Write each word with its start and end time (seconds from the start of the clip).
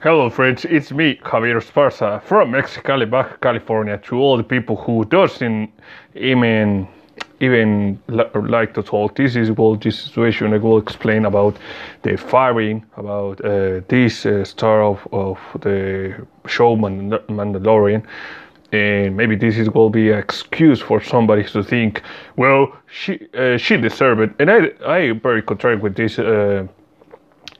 Hello 0.00 0.30
friends, 0.30 0.64
it's 0.64 0.92
me, 0.92 1.16
Javier 1.24 1.56
Esparza, 1.56 2.22
from 2.22 2.52
Mexicali, 2.52 3.04
Baja 3.10 3.34
California, 3.42 3.98
to 3.98 4.14
all 4.16 4.36
the 4.36 4.44
people 4.44 4.76
who 4.76 5.04
doesn't 5.06 5.68
even 6.14 6.86
even 7.40 8.00
li- 8.06 8.30
like 8.34 8.74
to 8.74 8.82
talk. 8.84 9.16
This 9.16 9.34
is 9.34 9.48
about 9.48 9.80
this 9.82 9.98
situation. 9.98 10.54
I 10.54 10.58
will 10.58 10.78
explain 10.78 11.24
about 11.24 11.56
the 12.02 12.16
firing, 12.16 12.86
about 12.96 13.44
uh, 13.44 13.80
this 13.88 14.24
uh, 14.24 14.44
star 14.44 14.84
of, 14.84 15.04
of 15.10 15.36
the 15.62 16.14
show 16.46 16.76
Mandal- 16.76 17.26
Mandalorian. 17.26 18.06
And 18.70 19.16
maybe 19.16 19.34
this 19.34 19.58
is 19.58 19.68
will 19.68 19.90
be 19.90 20.12
an 20.12 20.18
excuse 20.18 20.80
for 20.80 21.02
somebody 21.02 21.42
to 21.42 21.64
think, 21.64 22.02
well, 22.36 22.72
she 22.86 23.18
uh, 23.34 23.56
she 23.56 23.76
deserved 23.76 24.20
it. 24.20 24.30
And 24.38 24.48
I 24.48 24.70
I 24.86 25.10
very 25.10 25.42
contrary 25.42 25.74
with 25.74 25.96
this 25.96 26.20
uh, 26.20 26.68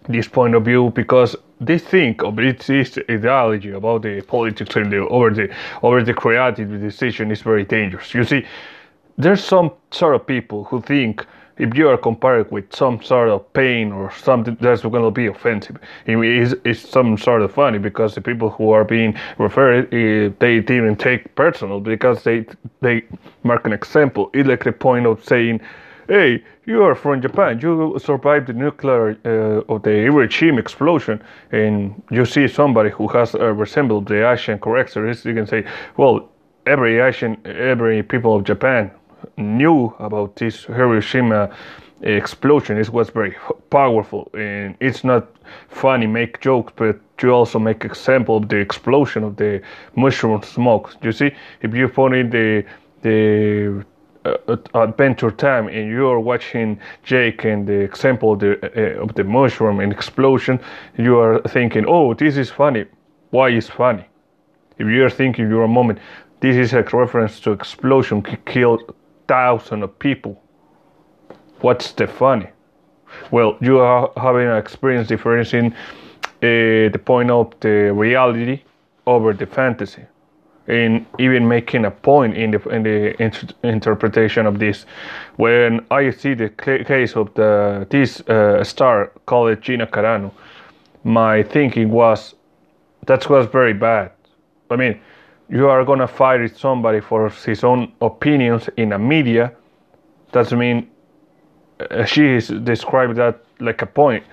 this 0.09 0.29
point 0.29 0.54
of 0.54 0.64
view 0.64 0.90
because 0.90 1.36
they 1.61 1.79
think 1.79 2.22
of 2.22 2.38
it, 2.38 2.61
this 2.61 2.98
ideology 3.11 3.70
about 3.70 4.02
the 4.02 4.20
politics 4.23 4.77
and 4.77 4.92
the 4.92 5.06
over 5.09 5.30
the 5.30 5.55
over 5.83 6.02
the 6.02 6.14
creative 6.14 6.70
decision 6.80 7.30
is 7.30 7.42
very 7.42 7.64
dangerous. 7.64 8.14
You 8.14 8.24
see, 8.24 8.47
there's 9.16 9.42
some 9.42 9.73
sort 9.91 10.14
of 10.14 10.27
people 10.27 10.64
who 10.64 10.80
think 10.80 11.27
if 11.59 11.77
you 11.77 11.88
are 11.88 11.98
compared 11.98 12.50
with 12.50 12.73
some 12.74 13.02
sort 13.02 13.28
of 13.28 13.52
pain 13.52 13.92
or 13.92 14.12
something 14.12 14.56
that's 14.60 14.83
going 14.83 15.02
to 15.02 15.10
be 15.10 15.27
offensive. 15.27 15.77
It 16.06 16.16
is 16.16 16.56
it's 16.64 16.80
some 16.80 17.19
sort 17.19 17.42
of 17.42 17.52
funny 17.52 17.78
because 17.78 18.14
the 18.14 18.20
people 18.20 18.50
who 18.50 18.70
are 18.70 18.84
being 18.84 19.19
referred, 19.38 19.92
eh, 19.92 20.30
they 20.38 20.61
didn't 20.61 20.97
take 20.97 21.34
personal 21.34 21.80
because 21.80 22.22
they 22.22 22.47
they 22.80 23.02
mark 23.42 23.66
an 23.66 23.72
example. 23.72 24.30
It's 24.33 24.48
like 24.48 24.64
the 24.64 24.72
point 24.72 25.06
of 25.06 25.25
saying, 25.25 25.61
"Hey, 26.09 26.43
you 26.65 26.83
are 26.83 26.95
from 26.95 27.21
Japan. 27.21 27.61
You 27.61 27.98
survived 27.98 28.47
the 28.47 28.55
nuclear 28.55 29.19
uh, 29.27 29.73
of 29.75 29.83
the 29.83 29.91
Hiroshima 29.91 30.59
explosion, 30.59 31.21
and 31.53 32.03
you 32.11 32.25
see 32.25 32.48
somebody 32.48 32.89
who 32.89 33.09
has 33.09 33.34
uh, 33.34 33.53
resembled 33.53 34.09
the 34.09 34.27
Asian 34.33 34.59
characteristics. 34.59 35.27
You 35.27 35.34
can 35.34 35.47
say, 35.47 35.65
well, 35.98 36.31
every 36.67 36.98
Asian, 36.98 37.37
every 37.45 38.03
people 38.03 38.34
of 38.34 38.45
Japan 38.45 38.91
knew 39.37 39.95
about 39.98 40.37
this 40.37 40.65
Hiroshima 40.65 41.50
explosion. 42.00 42.78
It 42.78 42.89
was 42.89 43.11
very 43.11 43.37
powerful, 43.69 44.31
and 44.33 44.77
it's 44.81 45.05
not 45.05 45.27
funny 45.69 46.06
make 46.06 46.41
jokes, 46.41 46.72
but 46.77 46.98
you 47.22 47.31
also 47.33 47.59
make 47.59 47.84
example 47.84 48.39
of 48.39 48.48
the 48.48 48.56
explosion 48.56 49.25
of 49.25 49.37
the 49.37 49.61
mushroom 49.95 50.43
smoke. 50.43 50.95
You 51.03 51.12
see, 51.12 51.33
if 51.61 51.75
you 51.75 51.89
put 51.89 52.15
in 52.15 52.31
the 52.31 52.65
the 53.03 53.84
uh, 54.48 54.57
Adventure 54.75 55.31
Time 55.31 55.69
and 55.69 55.91
you're 55.91 56.21
watching 56.21 56.79
Jake 57.05 57.45
and 57.45 57.67
the 57.67 57.81
example 57.81 58.33
of 58.33 58.39
the 58.41 58.53
uh, 58.77 59.03
of 59.03 59.15
the 59.15 59.25
mushroom 59.25 59.81
and 59.81 59.93
explosion, 59.93 60.59
you 60.97 61.19
are 61.19 61.41
thinking, 61.48 61.84
"Oh, 61.87 62.15
this 62.15 62.37
is 62.37 62.51
funny." 62.51 62.84
Why 63.31 63.51
is 63.51 63.69
funny? 63.69 64.06
If 64.79 64.87
you 64.87 65.05
are 65.05 65.11
thinking 65.11 65.51
you're 65.51 65.65
a 65.65 65.69
moment, 65.69 65.99
this 66.41 66.56
is 66.56 66.73
a 66.73 66.83
reference 66.83 67.41
to 67.41 67.53
explosion 67.53 68.23
ki- 68.23 68.39
killed 68.47 68.95
thousands 69.27 69.84
of 69.84 69.99
people. 69.99 70.41
What's 71.61 71.93
the 71.93 72.06
funny? 72.06 72.49
Well, 73.31 73.56
you 73.61 73.81
are 73.81 74.11
having 74.17 74.47
an 74.47 74.56
experience 74.56 75.09
differentiating 75.09 75.73
uh, 75.73 76.89
the 76.93 77.01
point 77.05 77.31
of 77.31 77.53
the 77.61 77.93
reality 77.93 78.62
over 79.06 79.33
the 79.33 79.47
fantasy, 79.47 80.05
and 80.69 81.06
even 81.19 81.48
making 81.48 81.84
a 81.86 81.91
point 81.91 82.36
in 82.36 82.50
the 82.50 82.69
in 82.69 82.83
the 82.83 83.20
inter- 83.22 83.48
interpretation 83.62 84.47
of 84.47 84.58
this. 84.58 84.84
When 85.36 85.84
I 85.91 86.10
see 86.10 86.34
the 86.34 86.50
ca- 86.50 86.84
case 86.84 87.16
of 87.16 87.33
the 87.34 87.86
this 87.91 88.20
uh, 88.28 88.62
star 88.64 89.10
called 89.27 89.60
Gina 89.62 89.86
Carano, 89.86 90.30
my 91.05 91.42
thinking 91.42 91.91
was 91.91 92.34
that 93.06 93.28
was 93.30 93.47
very 93.47 93.72
bad. 93.72 94.12
I 94.70 94.77
mean, 94.77 95.00
you 95.48 95.69
are 95.69 95.84
gonna 95.84 96.06
fire 96.06 96.47
somebody 96.48 97.00
for 97.00 97.30
his 97.30 97.64
own 97.64 97.92
opinions 98.03 98.69
in 98.77 98.92
a 98.92 98.98
media. 98.98 99.53
Doesn't 100.32 100.59
mean 100.59 100.91
uh, 101.91 102.04
she 102.04 102.26
is 102.26 102.48
described 102.48 103.16
that 103.16 103.41
like 103.60 103.81
a 103.82 103.87
point. 103.87 104.25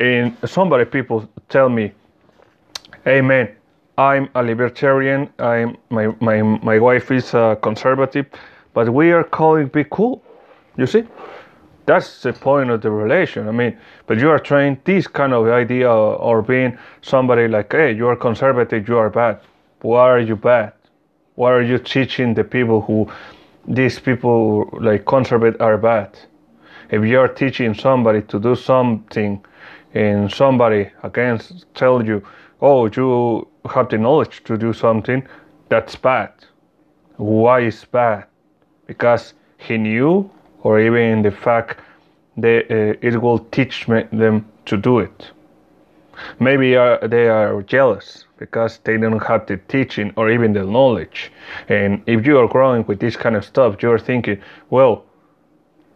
And 0.00 0.36
somebody 0.44 0.84
people 0.84 1.28
tell 1.48 1.68
me, 1.68 1.92
"Hey 3.04 3.20
man, 3.20 3.48
I'm 3.96 4.28
a 4.34 4.42
libertarian. 4.42 5.30
I'm 5.38 5.76
my 5.90 6.08
my 6.20 6.42
my 6.42 6.78
wife 6.78 7.10
is 7.10 7.34
a 7.34 7.56
conservative, 7.62 8.26
but 8.72 8.92
we 8.92 9.12
are 9.12 9.24
calling 9.24 9.68
be 9.68 9.84
cool." 9.84 10.22
You 10.76 10.86
see, 10.86 11.04
that's 11.86 12.22
the 12.22 12.32
point 12.32 12.70
of 12.70 12.80
the 12.80 12.90
relation. 12.90 13.48
I 13.48 13.52
mean, 13.52 13.76
but 14.06 14.18
you 14.18 14.30
are 14.30 14.40
trying 14.40 14.80
this 14.84 15.06
kind 15.06 15.32
of 15.32 15.46
idea 15.46 15.90
or 15.90 16.42
being 16.42 16.76
somebody 17.02 17.46
like, 17.46 17.72
"Hey, 17.72 17.92
you 17.92 18.08
are 18.08 18.16
conservative. 18.16 18.88
You 18.88 18.98
are 18.98 19.10
bad." 19.10 19.38
Why 19.82 20.10
are 20.10 20.18
you 20.18 20.36
bad? 20.36 20.72
Why 21.36 21.52
are 21.52 21.62
you 21.62 21.78
teaching 21.78 22.34
the 22.34 22.44
people 22.44 22.80
who 22.80 23.06
these 23.68 24.00
people 24.00 24.68
like 24.80 25.04
conservative 25.04 25.60
are 25.60 25.76
bad? 25.78 26.18
If 26.90 27.04
you 27.04 27.20
are 27.20 27.28
teaching 27.28 27.74
somebody 27.74 28.22
to 28.22 28.38
do 28.40 28.54
something 28.54 29.44
and 29.94 30.32
somebody 30.32 30.90
against 31.02 31.66
tell 31.74 32.04
you, 32.04 32.22
oh, 32.60 32.86
you 32.86 33.46
have 33.70 33.88
the 33.88 33.98
knowledge 33.98 34.44
to 34.44 34.56
do 34.56 34.72
something, 34.72 35.26
that's 35.68 35.96
bad. 35.96 36.32
Why 37.16 37.60
is 37.60 37.84
bad? 37.84 38.24
Because 38.86 39.34
he 39.58 39.78
knew, 39.78 40.30
or 40.62 40.80
even 40.80 41.22
the 41.22 41.30
fact 41.30 41.80
that 42.36 42.64
uh, 42.70 42.98
it 43.00 43.20
will 43.20 43.38
teach 43.38 43.88
me, 43.88 44.04
them 44.12 44.46
to 44.66 44.76
do 44.76 44.98
it. 44.98 45.30
Maybe 46.38 46.76
uh, 46.76 47.06
they 47.06 47.28
are 47.28 47.62
jealous 47.62 48.24
because 48.38 48.78
they 48.84 48.96
don't 48.96 49.22
have 49.22 49.46
the 49.46 49.56
teaching 49.68 50.12
or 50.16 50.30
even 50.30 50.52
the 50.52 50.64
knowledge. 50.64 51.32
And 51.68 52.02
if 52.06 52.26
you 52.26 52.38
are 52.38 52.48
growing 52.48 52.84
with 52.86 53.00
this 53.00 53.16
kind 53.16 53.36
of 53.36 53.44
stuff, 53.44 53.82
you 53.82 53.90
are 53.90 53.98
thinking, 53.98 54.40
well, 54.70 55.04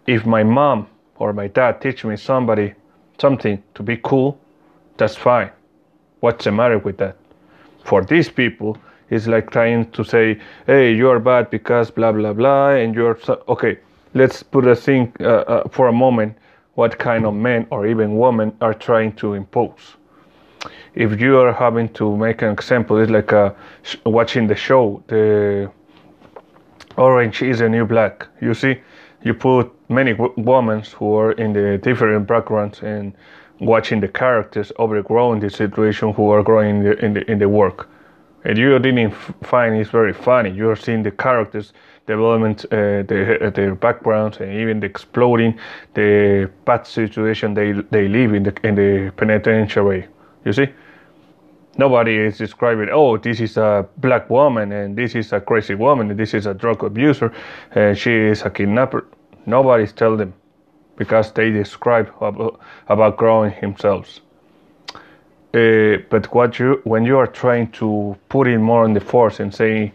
if 0.07 0.25
my 0.25 0.43
mom 0.43 0.87
or 1.17 1.33
my 1.33 1.49
dad 1.49 1.81
teach 1.81 2.05
me 2.05 2.17
somebody 2.17 2.75
something 3.21 3.63
to 3.75 3.83
be 3.83 3.97
cool, 4.03 4.39
that's 4.97 5.17
fine. 5.17 5.51
What's 6.21 6.45
the 6.45 6.53
matter 6.53 6.79
with 6.79 6.99
that? 6.99 7.17
For 7.89 8.05
these 8.05 8.29
people, 8.29 8.77
it's 9.09 9.27
like 9.27 9.51
trying 9.51 9.91
to 9.93 10.05
say, 10.05 10.39
hey, 10.67 10.93
you 10.93 11.09
are 11.09 11.19
bad 11.19 11.49
because 11.49 11.91
blah 11.91 12.13
blah 12.13 12.35
blah, 12.35 12.69
and 12.81 12.95
you're 12.95 13.19
so 13.23 13.43
okay. 13.49 13.79
Let's 14.13 14.43
put 14.43 14.67
a 14.67 14.77
thing 14.77 15.13
uh, 15.21 15.25
uh, 15.25 15.69
for 15.71 15.89
a 15.89 15.93
moment. 15.93 16.37
What 16.75 16.99
kind 16.99 17.25
of 17.25 17.33
men 17.35 17.67
or 17.71 17.87
even 17.87 18.19
women 18.19 18.53
are 18.61 18.75
trying 18.75 19.13
to 19.17 19.33
impose? 19.33 19.97
If 20.95 21.19
you 21.19 21.39
are 21.39 21.53
having 21.53 21.89
to 21.95 22.15
make 22.15 22.43
an 22.43 22.53
example, 22.53 22.99
it's 22.99 23.11
like 23.11 23.33
uh, 23.33 23.55
sh- 23.83 23.97
watching 24.05 24.49
the 24.49 24.55
show. 24.55 25.03
The 25.07 25.71
orange 26.99 27.41
is 27.43 27.63
a 27.63 27.69
new 27.71 27.87
black. 27.87 28.27
You 28.43 28.53
see, 28.53 28.83
you 29.23 29.33
put 29.33 29.73
many 29.89 30.13
w- 30.13 30.35
women 30.37 30.83
who 30.99 31.15
are 31.17 31.33
in 31.33 31.55
the 31.55 31.79
different 31.79 32.27
backgrounds 32.27 32.83
and 32.83 33.15
watching 33.61 34.01
the 34.01 34.09
characters 34.09 34.73
overgrowing 34.79 35.41
the 35.41 35.51
situation 35.51 36.13
who 36.13 36.31
are 36.31 36.43
growing 36.43 36.77
in 36.77 36.83
the 36.85 37.05
in 37.05 37.15
the, 37.15 37.31
in 37.31 37.39
the 37.39 37.49
work. 37.49 37.89
And 38.45 38.57
you 38.57 38.79
didn't 38.79 39.13
find 39.43 39.75
it's 39.77 39.91
very 39.91 40.13
funny. 40.13 40.51
You're 40.51 40.77
seeing 40.77 41.03
the 41.03 41.11
characters 41.11 41.73
development, 42.07 42.65
uh, 42.67 43.03
their, 43.03 43.51
their 43.51 43.75
backgrounds, 43.75 44.39
and 44.39 44.53
even 44.53 44.81
the 44.81 44.87
exploding 44.87 45.59
the 45.95 46.51
bad 46.65 46.87
situation 46.87 47.55
they 47.55 47.73
they 47.91 48.09
live 48.09 48.35
in 48.35 48.43
the 48.45 48.55
in 48.63 48.75
the 48.75 49.13
penitentiary. 49.17 50.07
You 50.45 50.53
see, 50.53 50.69
nobody 51.77 52.17
is 52.17 52.39
describing. 52.39 52.89
Oh, 52.93 53.19
this 53.19 53.41
is 53.41 53.57
a 53.57 53.87
black 53.99 54.31
woman, 54.31 54.73
and 54.73 54.97
this 54.97 55.15
is 55.15 55.33
a 55.33 55.41
crazy 55.41 55.75
woman, 55.75 56.11
and 56.11 56.19
this 56.19 56.33
is 56.35 56.47
a 56.47 56.55
drug 56.55 56.83
abuser, 56.85 57.33
and 57.73 57.99
she 57.99 58.13
is 58.13 58.43
a 58.43 58.51
kidnapper. 58.51 59.05
Nobody's 59.47 59.93
tell 59.93 60.17
them 60.17 60.33
because 60.99 61.33
they 61.33 61.51
describe 61.51 62.13
about, 62.21 63.17
growing 63.17 63.55
themselves. 63.61 64.21
Uh, 65.55 65.97
but 66.11 66.27
what 66.35 66.59
you 66.59 66.83
when 66.85 67.05
you 67.07 67.17
are 67.17 67.27
trying 67.27 67.71
to 67.71 68.15
put 68.29 68.47
in 68.47 68.61
more 68.61 68.85
on 68.85 68.93
the 68.93 69.01
force 69.01 69.41
and 69.41 69.55
saying, 69.55 69.91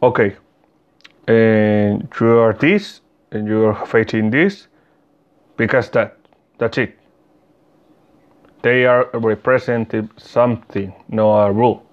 okay, 0.00 0.36
and 1.26 2.08
you 2.20 2.38
are 2.38 2.52
this 2.52 3.00
and 3.32 3.48
you 3.48 3.64
are 3.64 3.86
facing 3.86 4.30
this, 4.30 4.68
because 5.56 5.90
that 5.90 6.16
that's 6.58 6.78
it. 6.78 6.96
They 8.62 8.84
are 8.84 9.08
representing 9.12 10.10
something, 10.16 10.92
not 11.08 11.48
a 11.48 11.52
rule, 11.52 11.84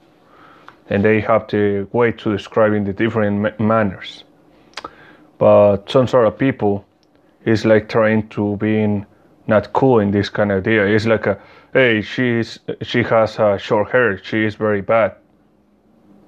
and 0.90 1.04
they 1.04 1.22
have 1.22 1.48
the 1.48 1.88
way 1.94 2.12
to 2.12 2.32
describe 2.32 2.74
in 2.74 2.84
the 2.84 2.94
different 2.94 3.40
ma- 3.40 3.66
manners. 3.66 4.24
But 5.40 5.90
some 5.90 6.08
sort 6.08 6.28
of 6.28 6.38
people 6.38 6.86
is 7.46 7.66
like 7.66 7.90
trying 7.90 8.28
to 8.30 8.58
being 8.58 9.06
not 9.48 9.74
cool 9.74 10.00
in 10.00 10.12
this 10.12 10.30
kind 10.30 10.52
of 10.52 10.64
deal. 10.64 10.84
It's 10.86 11.06
like 11.06 11.28
a 11.28 11.40
hey, 11.74 12.02
she's 12.02 12.60
she 12.82 13.04
has 13.04 13.40
uh, 13.40 13.58
short 13.58 13.92
hair. 13.92 14.24
She 14.24 14.46
is 14.46 14.56
very 14.56 14.82
bad. 14.82 15.16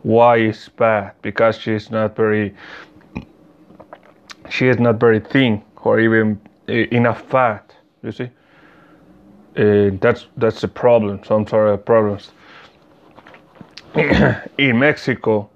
Why 0.04 0.38
is 0.38 0.70
bad? 0.78 1.14
Because 1.22 1.58
she's 1.58 1.90
not 1.90 2.16
very 2.16 2.54
she 4.50 4.68
is 4.68 4.80
not 4.80 5.00
very 5.00 5.20
thin 5.20 5.64
or 5.78 6.00
even 6.00 6.40
enough 6.68 7.22
fat. 7.30 7.74
You 8.04 8.12
see, 8.12 8.30
uh, 9.58 9.92
that's 10.02 10.28
that's 10.38 10.62
the 10.62 10.68
problem. 10.68 11.22
Some 11.24 11.48
sort 11.48 11.70
of 11.70 11.86
problems. 11.86 12.32
in 14.58 14.78
Mexico, 14.78 15.50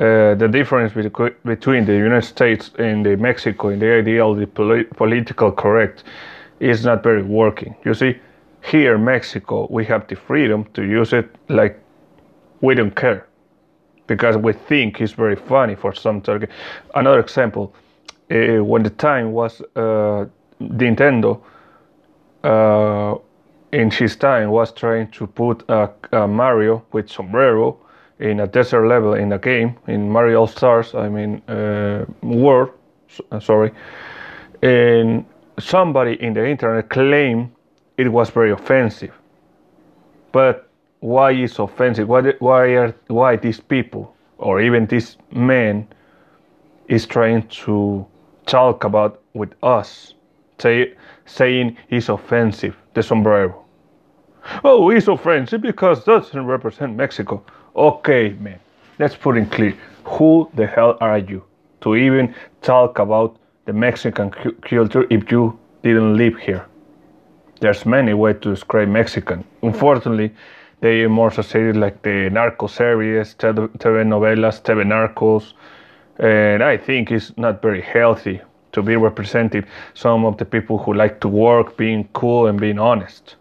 uh, 0.00 0.34
the 0.34 0.48
difference 0.48 0.92
between, 0.92 1.34
between 1.44 1.84
the 1.84 1.92
United 1.92 2.26
States 2.26 2.70
and 2.78 3.04
the 3.04 3.16
Mexico 3.16 3.68
in 3.68 3.78
the 3.78 3.92
ideal, 3.92 4.34
the 4.34 4.46
poli- 4.46 4.84
political 4.84 5.52
correct, 5.52 6.04
is 6.58 6.84
not 6.84 7.02
very 7.02 7.22
working. 7.22 7.74
You 7.84 7.94
see, 7.94 8.18
here 8.64 8.94
in 8.94 9.04
Mexico, 9.04 9.66
we 9.70 9.84
have 9.86 10.06
the 10.08 10.16
freedom 10.16 10.64
to 10.74 10.82
use 10.82 11.12
it 11.12 11.28
like 11.48 11.78
we 12.60 12.74
don't 12.74 12.94
care 12.94 13.26
because 14.06 14.36
we 14.36 14.52
think 14.52 15.00
it's 15.00 15.12
very 15.12 15.36
funny 15.36 15.74
for 15.74 15.94
some 15.94 16.20
target. 16.20 16.50
Another 16.94 17.20
example, 17.20 17.74
uh, 18.30 18.64
when 18.64 18.82
the 18.82 18.90
time 18.90 19.32
was 19.32 19.60
uh, 19.76 20.26
Nintendo, 20.60 21.40
uh, 22.42 23.14
in 23.72 23.90
his 23.90 24.16
time 24.16 24.50
was 24.50 24.72
trying 24.72 25.10
to 25.12 25.26
put 25.26 25.62
a, 25.68 25.90
a, 26.12 26.26
Mario 26.26 26.82
with 26.92 27.08
sombrero 27.08 27.78
in 28.20 28.40
a 28.40 28.46
desert 28.46 28.86
level 28.86 29.14
in 29.14 29.32
a 29.32 29.38
game 29.38 29.76
in 29.86 30.10
Mario 30.10 30.40
All 30.40 30.46
Stars. 30.46 30.94
I 30.94 31.08
mean, 31.08 31.42
uh, 31.48 32.04
World. 32.22 32.70
Sorry, 33.40 33.72
and 34.62 35.24
somebody 35.58 36.12
in 36.22 36.34
the 36.34 36.46
internet 36.46 36.88
claimed 36.90 37.50
it 37.96 38.08
was 38.08 38.30
very 38.30 38.52
offensive. 38.52 39.12
But 40.32 40.68
why 41.00 41.32
is 41.32 41.58
offensive? 41.58 42.08
Why, 42.08 42.34
why 42.38 42.66
are 42.76 42.94
why 43.08 43.36
these 43.36 43.60
people 43.60 44.14
or 44.38 44.60
even 44.60 44.86
this 44.86 45.16
man 45.30 45.86
is 46.88 47.06
trying 47.06 47.46
to 47.48 48.06
talk 48.46 48.84
about 48.84 49.22
with 49.34 49.52
us, 49.62 50.14
say, 50.58 50.94
saying 51.26 51.76
he's 51.88 52.08
offensive, 52.08 52.76
the 52.94 53.02
sombrero. 53.02 53.64
Oh, 54.64 54.88
he's 54.88 55.06
offensive 55.06 55.60
because 55.60 56.04
doesn't 56.04 56.46
represent 56.46 56.96
Mexico. 56.96 57.44
Okay, 57.76 58.30
man, 58.40 58.58
let's 58.98 59.14
put 59.14 59.36
it 59.36 59.50
clear. 59.52 59.76
Who 60.04 60.50
the 60.54 60.66
hell 60.66 60.96
are 61.00 61.18
you 61.18 61.44
to 61.82 61.94
even 61.94 62.34
talk 62.62 62.98
about 62.98 63.36
the 63.64 63.72
Mexican 63.72 64.30
culture 64.30 65.06
if 65.08 65.30
you 65.30 65.56
didn't 65.82 66.16
live 66.16 66.36
here? 66.36 66.66
There's 67.60 67.86
many 67.86 68.12
ways 68.14 68.36
to 68.40 68.50
describe 68.50 68.88
Mexican. 68.88 69.44
Unfortunately, 69.62 70.32
they 70.80 71.02
are 71.02 71.08
more 71.08 71.28
associated 71.28 71.76
like 71.76 72.02
the 72.02 72.28
narco 72.30 72.66
series, 72.66 73.34
TV 73.34 73.68
novelas, 73.78 74.60
TV 74.62 74.84
narcos, 74.84 75.52
and 76.18 76.64
I 76.64 76.76
think 76.76 77.12
it's 77.12 77.36
not 77.36 77.62
very 77.62 77.82
healthy 77.82 78.40
to 78.72 78.82
be 78.82 78.96
represented 78.96 79.66
some 79.94 80.24
of 80.24 80.38
the 80.38 80.44
people 80.44 80.78
who 80.78 80.94
like 80.94 81.20
to 81.20 81.28
work 81.28 81.76
being 81.76 82.08
cool 82.14 82.46
and 82.48 82.58
being 82.58 82.78
honest. 82.78 83.36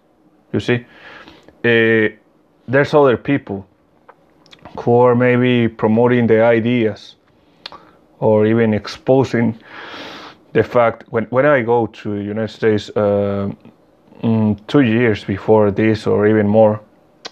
You 0.54 0.60
see, 0.60 0.86
uh, 1.64 2.10
there's 2.68 2.94
other 2.94 3.18
people 3.18 3.66
who 4.78 4.96
are 5.00 5.16
maybe 5.16 5.68
promoting 5.68 6.28
the 6.28 6.42
ideas 6.42 7.16
or 8.20 8.46
even 8.46 8.74
exposing 8.74 9.58
the 10.54 10.64
fact 10.64 11.04
when 11.10 11.26
when 11.26 11.46
I 11.46 11.62
go 11.62 11.88
to 11.88 12.16
the 12.16 12.24
United 12.24 12.54
States. 12.54 12.90
Uh, 12.96 13.52
mm, 14.24 14.58
two 14.68 14.82
years 14.82 15.24
before 15.24 15.72
this 15.72 16.08
or 16.08 16.28
even 16.28 16.48
more, 16.48 16.82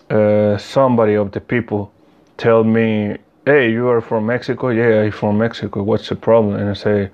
uh, 0.09 0.57
somebody 0.57 1.15
of 1.15 1.31
the 1.31 1.41
people 1.41 1.91
tell 2.37 2.63
me, 2.63 3.17
"Hey, 3.45 3.71
you 3.71 3.89
are 3.89 4.01
from 4.01 4.25
Mexico? 4.25 4.69
Yeah, 4.69 5.01
I'm 5.03 5.11
from 5.11 5.37
Mexico. 5.37 5.83
What's 5.83 6.09
the 6.09 6.15
problem?" 6.15 6.55
And 6.55 6.69
I 6.69 6.73
say, 6.73 7.09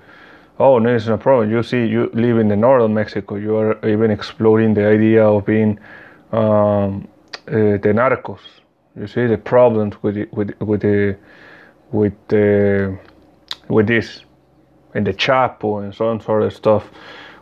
"Oh, 0.58 0.78
no, 0.78 0.94
it's 0.94 1.06
no 1.06 1.16
problem. 1.16 1.50
You 1.50 1.62
see, 1.62 1.86
you 1.86 2.10
live 2.12 2.38
in 2.38 2.48
the 2.48 2.56
northern 2.56 2.94
Mexico. 2.94 3.36
You 3.36 3.56
are 3.56 3.88
even 3.88 4.10
exploring 4.10 4.74
the 4.74 4.86
idea 4.86 5.24
of 5.26 5.44
being 5.44 5.78
um, 6.32 7.08
uh, 7.48 7.78
the 7.82 7.92
narcos. 7.92 8.40
You 8.96 9.06
see 9.06 9.26
the 9.26 9.38
problems 9.38 10.02
with 10.02 10.28
with 10.32 10.50
with 10.60 10.82
the 10.82 11.16
with 11.92 12.14
the 12.28 12.98
with 13.68 13.86
this 13.86 14.20
and 14.94 15.06
the 15.06 15.12
chapel 15.12 15.78
and 15.78 15.94
so 15.94 16.08
on 16.08 16.20
sort 16.20 16.42
of 16.42 16.52
stuff." 16.52 16.90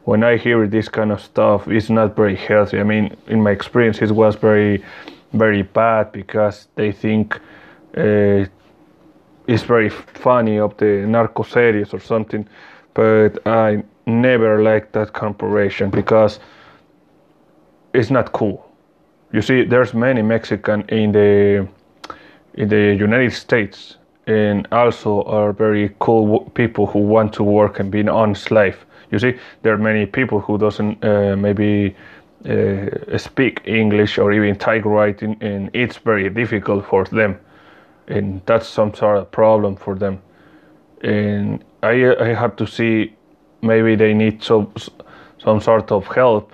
when 0.04 0.24
I 0.24 0.36
hear 0.36 0.66
this 0.66 0.88
kind 0.88 1.12
of 1.12 1.20
stuff, 1.20 1.68
it's 1.68 1.88
not 1.88 2.16
very 2.16 2.36
healthy. 2.36 2.80
I 2.80 2.82
mean, 2.82 3.16
in 3.28 3.42
my 3.42 3.50
experience, 3.50 4.02
it 4.02 4.10
was 4.10 4.34
very, 4.34 4.84
very 5.32 5.62
bad 5.62 6.12
because 6.12 6.66
they 6.74 6.92
think 6.92 7.36
uh, 7.96 8.44
it's 9.46 9.62
very 9.62 9.90
funny 9.90 10.58
of 10.58 10.76
the 10.78 11.06
narco 11.06 11.44
series 11.44 11.94
or 11.94 12.00
something. 12.00 12.48
But 12.94 13.46
I 13.46 13.84
never 14.06 14.62
liked 14.62 14.92
that 14.94 15.12
comparison 15.12 15.90
because 15.90 16.40
it's 17.94 18.10
not 18.10 18.32
cool. 18.32 18.71
You 19.32 19.42
see, 19.42 19.64
there's 19.64 19.94
many 19.94 20.22
Mexican 20.22 20.82
in 20.88 21.12
the 21.12 21.68
in 22.54 22.68
the 22.68 22.94
United 22.94 23.32
States, 23.32 23.96
and 24.26 24.68
also 24.72 25.22
are 25.22 25.52
very 25.52 25.94
cool 25.98 26.50
people 26.54 26.86
who 26.86 26.98
want 26.98 27.32
to 27.34 27.42
work 27.42 27.80
and 27.80 27.90
be 27.90 28.02
life 28.02 28.86
you 29.12 29.18
see, 29.18 29.38
there 29.60 29.74
are 29.74 29.78
many 29.78 30.06
people 30.06 30.40
who 30.40 30.56
doesn't 30.58 31.04
uh, 31.04 31.36
maybe 31.36 31.94
uh, 32.48 33.18
speak 33.18 33.60
English 33.66 34.18
or 34.18 34.32
even 34.32 34.56
type 34.56 34.86
writing, 34.86 35.36
and 35.42 35.70
it's 35.74 35.98
very 35.98 36.30
difficult 36.30 36.86
for 36.86 37.04
them, 37.04 37.38
and 38.08 38.40
that's 38.46 38.66
some 38.66 38.94
sort 38.94 39.18
of 39.18 39.30
problem 39.30 39.76
for 39.76 39.94
them. 39.94 40.22
And 41.02 41.62
I 41.82 42.16
I 42.16 42.34
have 42.34 42.56
to 42.56 42.66
see 42.66 43.12
maybe 43.60 43.96
they 43.96 44.14
need 44.14 44.42
some 44.42 44.72
some 45.38 45.60
sort 45.60 45.92
of 45.92 46.06
help. 46.06 46.52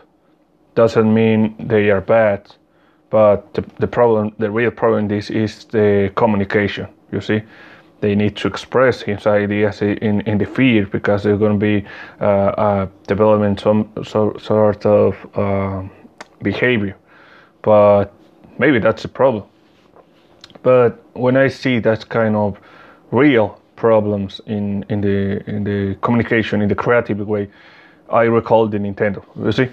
Doesn't 0.74 1.14
mean 1.14 1.54
they 1.60 1.90
are 1.90 2.00
bad, 2.00 2.40
but 3.10 3.54
the, 3.54 3.64
the 3.78 3.86
problem, 3.86 4.34
the 4.38 4.50
real 4.50 4.70
problem, 4.70 5.08
this 5.08 5.30
is 5.30 5.64
the 5.64 6.12
communication. 6.14 6.88
You 7.10 7.20
see, 7.20 7.42
they 8.00 8.14
need 8.14 8.36
to 8.36 8.48
express 8.48 9.00
his 9.00 9.26
ideas 9.26 9.82
in, 9.82 10.20
in 10.22 10.38
the 10.38 10.44
field 10.44 10.90
because 10.90 11.22
they're 11.22 11.36
going 11.36 11.58
to 11.58 11.66
be 11.80 11.86
uh, 12.20 12.24
uh, 12.24 12.86
developing 13.06 13.56
some 13.56 13.90
so, 14.04 14.36
sort 14.38 14.84
of 14.86 15.16
uh, 15.34 15.82
behavior. 16.42 16.96
But 17.62 18.12
maybe 18.58 18.78
that's 18.78 19.04
a 19.04 19.08
problem. 19.08 19.44
But 20.62 21.02
when 21.14 21.36
I 21.36 21.48
see 21.48 21.78
that 21.80 22.08
kind 22.08 22.36
of 22.36 22.58
real 23.10 23.60
problems 23.76 24.40
in, 24.46 24.84
in 24.88 25.00
the 25.00 25.42
in 25.48 25.64
the 25.64 25.96
communication 26.02 26.60
in 26.60 26.68
the 26.68 26.74
creative 26.74 27.26
way, 27.26 27.48
I 28.10 28.24
recall 28.24 28.68
the 28.68 28.78
Nintendo. 28.78 29.24
You 29.36 29.52
see, 29.52 29.68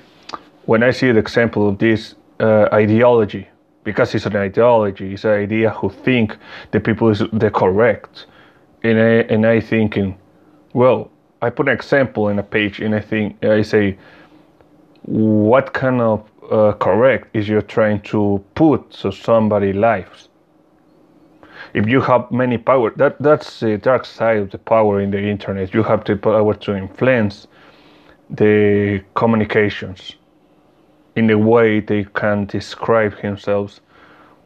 when 0.65 0.83
I 0.83 0.91
see 0.91 1.11
the 1.11 1.19
example 1.19 1.67
of 1.67 1.77
this 1.77 2.15
uh, 2.39 2.67
ideology 2.73 3.47
because 3.83 4.15
it's 4.15 4.25
an 4.25 4.35
ideology, 4.35 5.13
it's 5.13 5.23
an 5.23 5.31
idea 5.31 5.69
who 5.69 5.89
think 5.89 6.35
the 6.71 6.79
people 6.79 7.09
is 7.09 7.21
the 7.31 7.49
correct. 7.49 8.25
And 8.83 8.99
I, 8.99 9.33
and 9.33 9.45
I 9.45 9.61
thinking, 9.61 10.17
well, 10.73 11.11
I 11.41 11.49
put 11.51 11.67
an 11.67 11.73
example 11.75 12.29
in 12.29 12.39
a 12.39 12.43
page 12.43 12.79
and 12.79 12.95
I 12.95 12.99
think 12.99 13.43
I 13.45 13.61
say, 13.61 13.97
what 15.03 15.73
kind 15.73 16.01
of 16.01 16.27
uh, 16.51 16.73
correct 16.73 17.35
is 17.35 17.47
you're 17.47 17.61
trying 17.61 18.01
to 18.01 18.43
put 18.55 18.93
so 18.93 19.11
somebody 19.11 19.71
lives? 19.71 20.29
If 21.73 21.87
you 21.87 22.01
have 22.01 22.31
many 22.31 22.57
power, 22.57 22.91
that 22.95 23.21
that's 23.21 23.59
the 23.59 23.77
dark 23.77 24.05
side 24.05 24.37
of 24.37 24.51
the 24.51 24.57
power 24.57 24.99
in 24.99 25.11
the 25.11 25.21
internet. 25.21 25.73
You 25.73 25.83
have 25.83 26.05
the 26.05 26.15
power 26.15 26.53
to 26.53 26.75
influence 26.75 27.47
the 28.29 29.03
communications 29.13 30.15
in 31.15 31.27
the 31.27 31.37
way 31.37 31.79
they 31.79 32.05
can 32.13 32.45
describe 32.45 33.21
themselves 33.21 33.81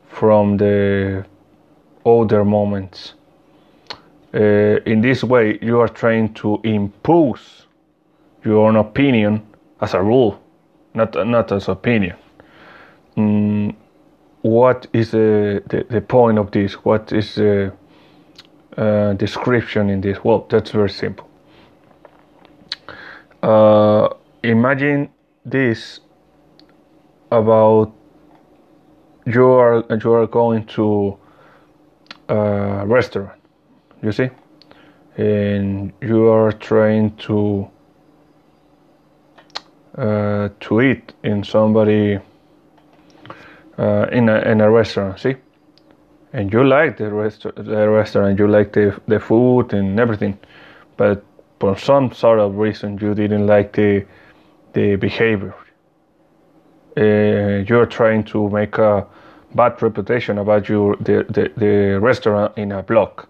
from 0.07 0.57
the 0.57 1.25
older 2.05 2.45
moments. 2.45 3.13
Uh, 4.33 4.77
in 4.85 5.01
this 5.01 5.23
way, 5.23 5.57
you 5.61 5.79
are 5.79 5.87
trying 5.87 6.33
to 6.35 6.59
impose 6.63 7.65
your 8.45 8.67
own 8.67 8.75
opinion 8.75 9.41
as 9.81 9.93
a 9.93 10.01
rule, 10.01 10.39
not 10.93 11.15
not 11.27 11.51
as 11.51 11.67
opinion. 11.67 12.15
Mm, 13.17 13.75
what 14.41 14.87
is 14.93 15.11
the, 15.11 15.61
the, 15.67 15.85
the 15.89 16.01
point 16.01 16.37
of 16.37 16.51
this? 16.51 16.73
What 16.85 17.11
is 17.11 17.35
the 17.35 17.73
uh, 18.77 19.13
description 19.13 19.89
in 19.89 20.01
this? 20.01 20.23
Well, 20.23 20.45
that's 20.49 20.71
very 20.71 20.89
simple. 20.89 21.27
Uh, 23.41 24.09
imagine 24.43 25.09
this 25.43 25.99
about 27.31 27.93
you 29.25 29.45
are 29.45 29.83
you 30.03 30.13
are 30.13 30.27
going 30.27 30.65
to 30.65 31.17
a 32.29 32.83
restaurant 32.85 33.39
you 34.01 34.11
see? 34.11 34.29
And 35.17 35.91
you 36.01 36.27
are 36.27 36.51
trying 36.53 37.15
to 37.17 37.67
uh, 39.97 40.49
to 40.59 40.81
eat 40.81 41.13
in 41.23 41.43
somebody 41.43 42.19
uh, 43.77 44.07
in 44.11 44.29
a 44.29 44.39
in 44.41 44.61
a 44.61 44.69
restaurant 44.71 45.19
see? 45.19 45.35
And 46.33 46.53
you 46.53 46.63
like 46.63 46.97
the, 46.97 47.09
rest- 47.11 47.47
the 47.55 47.89
restaurant 47.89 48.37
you 48.37 48.47
like 48.47 48.71
the, 48.73 48.99
the 49.07 49.19
food 49.19 49.73
and 49.73 49.99
everything 49.99 50.37
but 50.97 51.23
for 51.59 51.75
some 51.77 52.11
sort 52.13 52.39
of 52.39 52.55
reason 52.57 52.99
you 53.01 53.15
didn't 53.15 53.47
like 53.47 53.73
the 53.73 54.05
the 54.73 54.95
behavior. 54.95 55.53
uh, 55.53 55.58
you're 57.03 57.85
trying 57.85 58.23
to 58.25 58.49
make 58.49 58.77
a 58.77 59.05
bad 59.55 59.81
reputation 59.81 60.37
about 60.37 60.69
your 60.69 60.95
the, 60.97 61.25
the, 61.29 61.51
the 61.57 61.99
restaurant 61.99 62.57
in 62.57 62.71
a 62.71 62.83
blog. 62.83 63.25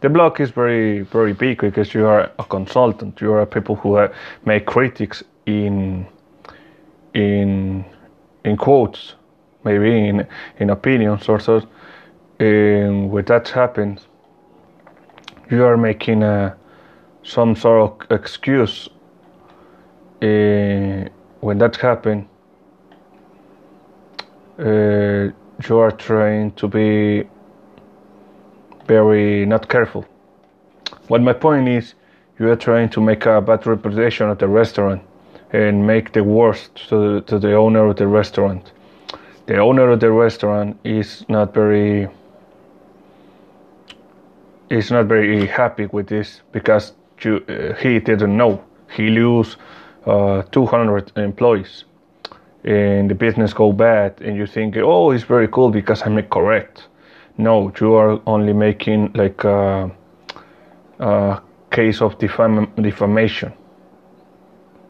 The 0.00 0.08
blog 0.08 0.40
is 0.40 0.50
very 0.50 1.02
very 1.02 1.32
big 1.32 1.60
because 1.60 1.94
you 1.94 2.06
are 2.06 2.30
a 2.38 2.44
consultant. 2.44 3.20
You 3.20 3.32
are 3.34 3.46
people 3.46 3.76
who 3.76 3.96
uh, 3.96 4.12
make 4.44 4.66
critics 4.66 5.22
in 5.46 6.06
in 7.14 7.84
in 8.44 8.56
quotes, 8.56 9.14
maybe 9.64 10.08
in 10.08 10.26
in 10.58 10.70
opinions 10.70 11.28
or 11.28 11.40
so. 11.40 11.62
And 12.40 13.10
when 13.10 13.24
that 13.26 13.48
happens, 13.48 14.06
you 15.50 15.64
are 15.64 15.76
making 15.76 16.22
a 16.22 16.56
some 17.22 17.56
sort 17.56 17.80
of 17.80 18.10
excuse. 18.10 18.88
Uh, 20.22 21.08
when 21.40 21.58
that 21.58 21.76
happens, 21.76 22.26
uh, 24.58 25.32
you 25.68 25.78
are 25.78 25.90
trying 25.90 26.52
to 26.52 26.68
be 26.68 27.24
very 28.86 29.46
not 29.46 29.68
careful. 29.68 30.04
What 31.08 31.22
my 31.22 31.32
point 31.32 31.68
is, 31.68 31.94
you 32.38 32.50
are 32.50 32.56
trying 32.56 32.88
to 32.90 33.00
make 33.00 33.26
a 33.26 33.40
bad 33.40 33.66
reputation 33.66 34.28
of 34.28 34.38
the 34.38 34.48
restaurant 34.48 35.02
and 35.52 35.86
make 35.86 36.12
the 36.12 36.24
worst 36.24 36.74
to 36.88 37.14
the, 37.14 37.20
to 37.22 37.38
the 37.38 37.54
owner 37.54 37.86
of 37.86 37.96
the 37.96 38.06
restaurant. 38.06 38.72
The 39.46 39.58
owner 39.58 39.90
of 39.90 40.00
the 40.00 40.10
restaurant 40.10 40.78
is 40.84 41.24
not 41.28 41.54
very 41.54 42.08
is 44.70 44.90
not 44.90 45.06
very 45.06 45.46
happy 45.46 45.86
with 45.86 46.08
this 46.08 46.40
because 46.50 46.94
you, 47.20 47.44
uh, 47.48 47.74
he 47.74 48.00
didn't 48.00 48.36
know 48.36 48.64
he 48.90 49.08
lose 49.08 49.56
uh, 50.06 50.42
200 50.50 51.12
employees 51.16 51.84
and 52.64 53.10
the 53.10 53.14
business 53.14 53.52
go 53.52 53.72
bad 53.72 54.20
and 54.22 54.36
you 54.36 54.46
think 54.46 54.76
oh 54.76 55.10
it's 55.10 55.24
very 55.24 55.48
cool 55.48 55.70
because 55.70 56.02
i'm 56.02 56.20
correct. 56.22 56.88
No 57.36 57.72
you 57.80 57.94
are 57.94 58.20
only 58.26 58.52
making 58.52 59.12
like 59.14 59.42
a, 59.44 59.90
a 61.00 61.42
case 61.70 62.00
of 62.00 62.16
defam- 62.18 62.74
defamation 62.82 63.52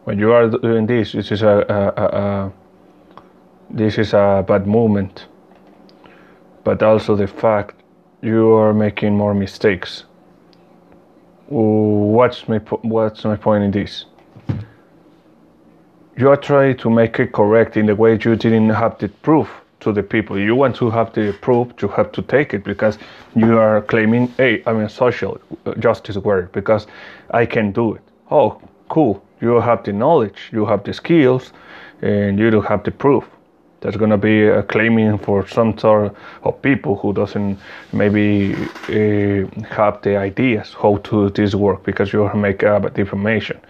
when 0.04 0.18
you 0.18 0.32
are 0.32 0.48
doing 0.48 0.86
this 0.86 1.12
this 1.12 1.32
is 1.32 1.42
a, 1.42 1.64
a, 1.68 2.02
a 2.02 2.52
this 3.70 3.98
is 3.98 4.12
a 4.12 4.44
bad 4.46 4.66
movement 4.66 5.26
but 6.64 6.82
also 6.82 7.14
the 7.14 7.26
fact 7.26 7.82
you 8.22 8.54
are 8.54 8.72
making 8.72 9.14
more 9.14 9.34
mistakes. 9.34 10.04
What's 11.48 12.48
my 12.48 12.56
what's 12.82 13.24
my 13.24 13.36
point 13.36 13.64
in 13.64 13.70
this 13.70 14.06
you 16.16 16.28
are 16.30 16.36
trying 16.36 16.76
to 16.76 16.90
make 16.90 17.18
it 17.18 17.32
correct 17.32 17.76
in 17.76 17.86
the 17.86 17.94
way 17.94 18.12
you 18.12 18.36
didn't 18.36 18.70
have 18.70 18.96
the 18.98 19.08
proof 19.08 19.48
to 19.80 19.92
the 19.92 20.02
people. 20.02 20.38
You 20.38 20.54
want 20.54 20.76
to 20.76 20.88
have 20.90 21.12
the 21.12 21.32
proof, 21.32 21.72
you 21.82 21.88
have 21.88 22.12
to 22.12 22.22
take 22.22 22.54
it 22.54 22.62
because 22.62 22.98
you 23.34 23.58
are 23.58 23.82
claiming, 23.82 24.28
hey, 24.36 24.62
I'm 24.66 24.78
a 24.78 24.88
social 24.88 25.40
justice 25.80 26.16
warrior 26.16 26.48
because 26.52 26.86
I 27.30 27.46
can 27.46 27.72
do 27.72 27.94
it. 27.94 28.02
Oh, 28.30 28.60
cool. 28.88 29.22
You 29.40 29.60
have 29.60 29.82
the 29.82 29.92
knowledge, 29.92 30.50
you 30.52 30.64
have 30.66 30.84
the 30.84 30.92
skills, 30.92 31.52
and 32.00 32.38
you 32.38 32.48
don't 32.50 32.64
have 32.66 32.84
the 32.84 32.92
proof. 32.92 33.24
That's 33.80 33.96
gonna 33.96 34.16
be 34.16 34.46
a 34.46 34.62
claiming 34.62 35.18
for 35.18 35.46
some 35.46 35.76
sort 35.76 36.14
of 36.44 36.62
people 36.62 36.96
who 36.96 37.12
doesn't 37.12 37.58
maybe 37.92 38.54
uh, 38.54 39.64
have 39.68 40.00
the 40.02 40.16
ideas 40.16 40.74
how 40.80 40.96
to 40.98 41.28
do 41.30 41.42
this 41.42 41.54
work 41.54 41.82
because 41.84 42.12
you 42.12 42.32
make 42.34 42.62
up 42.62 42.98
information 42.98 43.60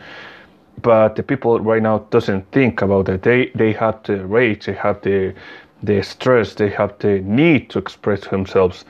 but 0.83 1.16
the 1.16 1.23
people 1.23 1.61
right 1.61 1.83
now 1.83 1.99
doesn't 2.11 2.50
think 2.52 2.83
about 2.83 3.07
that. 3.07 3.23
They 3.23 3.50
they 3.54 3.73
have 3.73 4.02
the 4.02 4.25
rage, 4.26 4.66
they 4.66 4.75
have 4.75 5.00
the 5.02 5.35
the 5.83 6.02
stress, 6.02 6.54
they 6.54 6.71
have 6.71 6.99
the 6.99 7.21
need 7.21 7.71
to 7.71 7.78
express 7.78 8.26
themselves. 8.28 8.85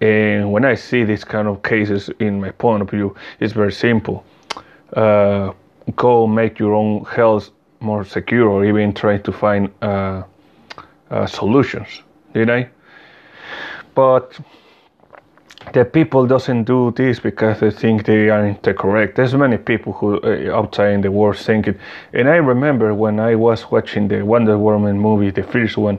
And 0.00 0.52
when 0.52 0.64
I 0.64 0.74
see 0.74 1.04
these 1.04 1.24
kind 1.24 1.48
of 1.48 1.62
cases, 1.62 2.10
in 2.18 2.40
my 2.40 2.50
point 2.50 2.82
of 2.82 2.90
view, 2.90 3.14
it's 3.40 3.54
very 3.54 3.72
simple. 3.72 4.24
Uh, 4.92 5.52
go 5.96 6.26
make 6.26 6.58
your 6.58 6.74
own 6.74 7.04
health 7.04 7.50
more 7.80 8.04
secure, 8.04 8.48
or 8.48 8.64
even 8.64 8.92
try 8.92 9.18
to 9.18 9.32
find 9.32 9.70
uh, 9.82 10.22
uh, 11.10 11.26
solutions. 11.26 12.02
You 12.34 12.44
know, 12.44 12.66
but 13.94 14.38
the 15.72 15.84
people 15.84 16.26
doesn't 16.26 16.64
do 16.64 16.92
this 16.92 17.18
because 17.18 17.60
they 17.60 17.70
think 17.70 18.04
they 18.04 18.30
are 18.30 18.54
correct. 18.54 19.16
There's 19.16 19.34
many 19.34 19.58
people 19.58 19.92
who 19.92 20.20
uh, 20.20 20.56
outside 20.56 20.92
in 20.92 21.00
the 21.00 21.10
world 21.10 21.38
think 21.38 21.66
it. 21.66 21.78
And 22.12 22.28
I 22.28 22.36
remember 22.36 22.94
when 22.94 23.18
I 23.18 23.34
was 23.34 23.70
watching 23.70 24.08
the 24.08 24.24
Wonder 24.24 24.58
Woman 24.58 24.98
movie, 24.98 25.30
the 25.30 25.42
first 25.42 25.76
one, 25.76 25.98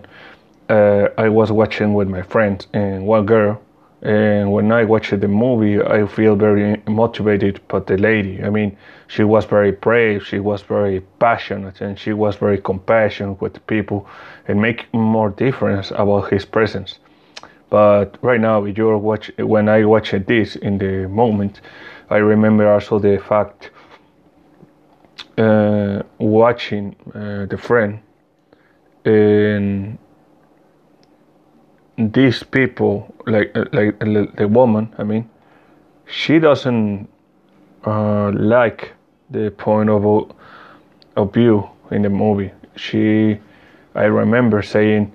uh, 0.70 1.10
I 1.18 1.30
was 1.30 1.52
watching 1.52 1.94
with 1.94 2.08
my 2.08 2.22
friends 2.22 2.68
and 2.74 3.06
one 3.06 3.26
girl. 3.26 3.62
And 4.02 4.52
when 4.52 4.72
I 4.72 4.84
watched 4.84 5.20
the 5.20 5.28
movie, 5.28 5.82
I 5.82 6.06
feel 6.08 6.36
very 6.36 6.82
motivated 6.88 7.60
But 7.68 7.88
the 7.88 7.98
lady. 7.98 8.44
I 8.44 8.50
mean, 8.50 8.78
she 9.08 9.24
was 9.24 9.46
very 9.46 9.72
brave, 9.72 10.26
she 10.26 10.40
was 10.40 10.62
very 10.62 11.02
passionate, 11.20 11.82
and 11.82 11.98
she 11.98 12.14
was 12.14 12.36
very 12.36 12.60
compassionate 12.60 13.42
with 13.42 13.66
people 13.68 14.08
and 14.48 14.62
make 14.62 14.94
more 14.94 15.30
difference 15.30 15.92
about 15.92 16.32
his 16.32 16.46
presence 16.46 17.00
but 17.70 18.18
right 18.22 18.40
now, 18.40 18.64
you're 18.66 18.98
watch 18.98 19.32
when 19.38 19.68
I 19.70 19.86
watch 19.86 20.12
this 20.12 20.56
in 20.56 20.78
the 20.78 21.08
moment, 21.08 21.62
I 22.10 22.18
remember 22.18 22.72
also 22.72 23.00
the 23.00 23.18
fact 23.18 23.72
uh, 25.38 26.04
watching 26.18 26.96
uh, 27.14 27.46
the 27.46 27.58
friend 27.58 28.00
and 29.06 29.98
these 31.98 32.44
people, 32.44 33.14
like 33.26 33.52
uh, 33.56 33.66
like 33.74 34.00
the 34.00 34.48
woman, 34.48 34.94
I 34.98 35.04
mean, 35.04 35.30
she 36.06 36.40
doesn't 36.40 37.10
uh, 37.86 38.32
like 38.32 38.94
the 39.30 39.52
point 39.52 39.90
of 39.90 40.32
of 41.16 41.34
view 41.34 41.70
in 41.92 42.04
the 42.04 42.10
movie. 42.10 42.52
She, 42.76 43.40
I 43.96 44.04
remember 44.04 44.62
saying 44.62 45.12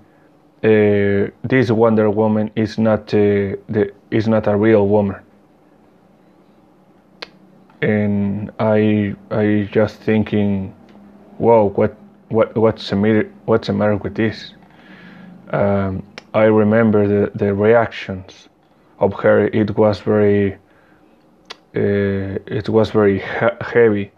uh, 0.62 1.26
this 1.42 1.70
Wonder 1.72 2.08
Woman 2.08 2.50
is 2.54 2.78
not 2.78 3.12
uh, 3.12 3.58
the 3.68 3.92
is 4.12 4.28
not 4.28 4.46
a 4.46 4.56
real 4.56 4.86
woman, 4.86 5.20
and 7.80 8.52
I 8.60 9.16
I 9.32 9.68
just 9.72 9.96
thinking, 9.96 10.72
whoa, 11.38 11.70
what 11.70 11.96
what 12.28 12.56
what's 12.56 12.88
the 12.88 12.96
matter 12.96 13.28
what's 13.46 13.66
the 13.66 13.72
matter 13.72 13.96
with 13.96 14.14
this? 14.14 14.54
Um, 15.50 16.04
I 16.32 16.44
remember 16.44 17.08
the 17.08 17.32
the 17.34 17.54
reactions 17.54 18.48
of 19.00 19.14
her. 19.14 19.48
It 19.48 19.76
was 19.76 19.98
very 19.98 20.54
uh, 21.74 22.38
it 22.46 22.68
was 22.68 22.90
very 22.90 23.18
heavy 23.60 24.12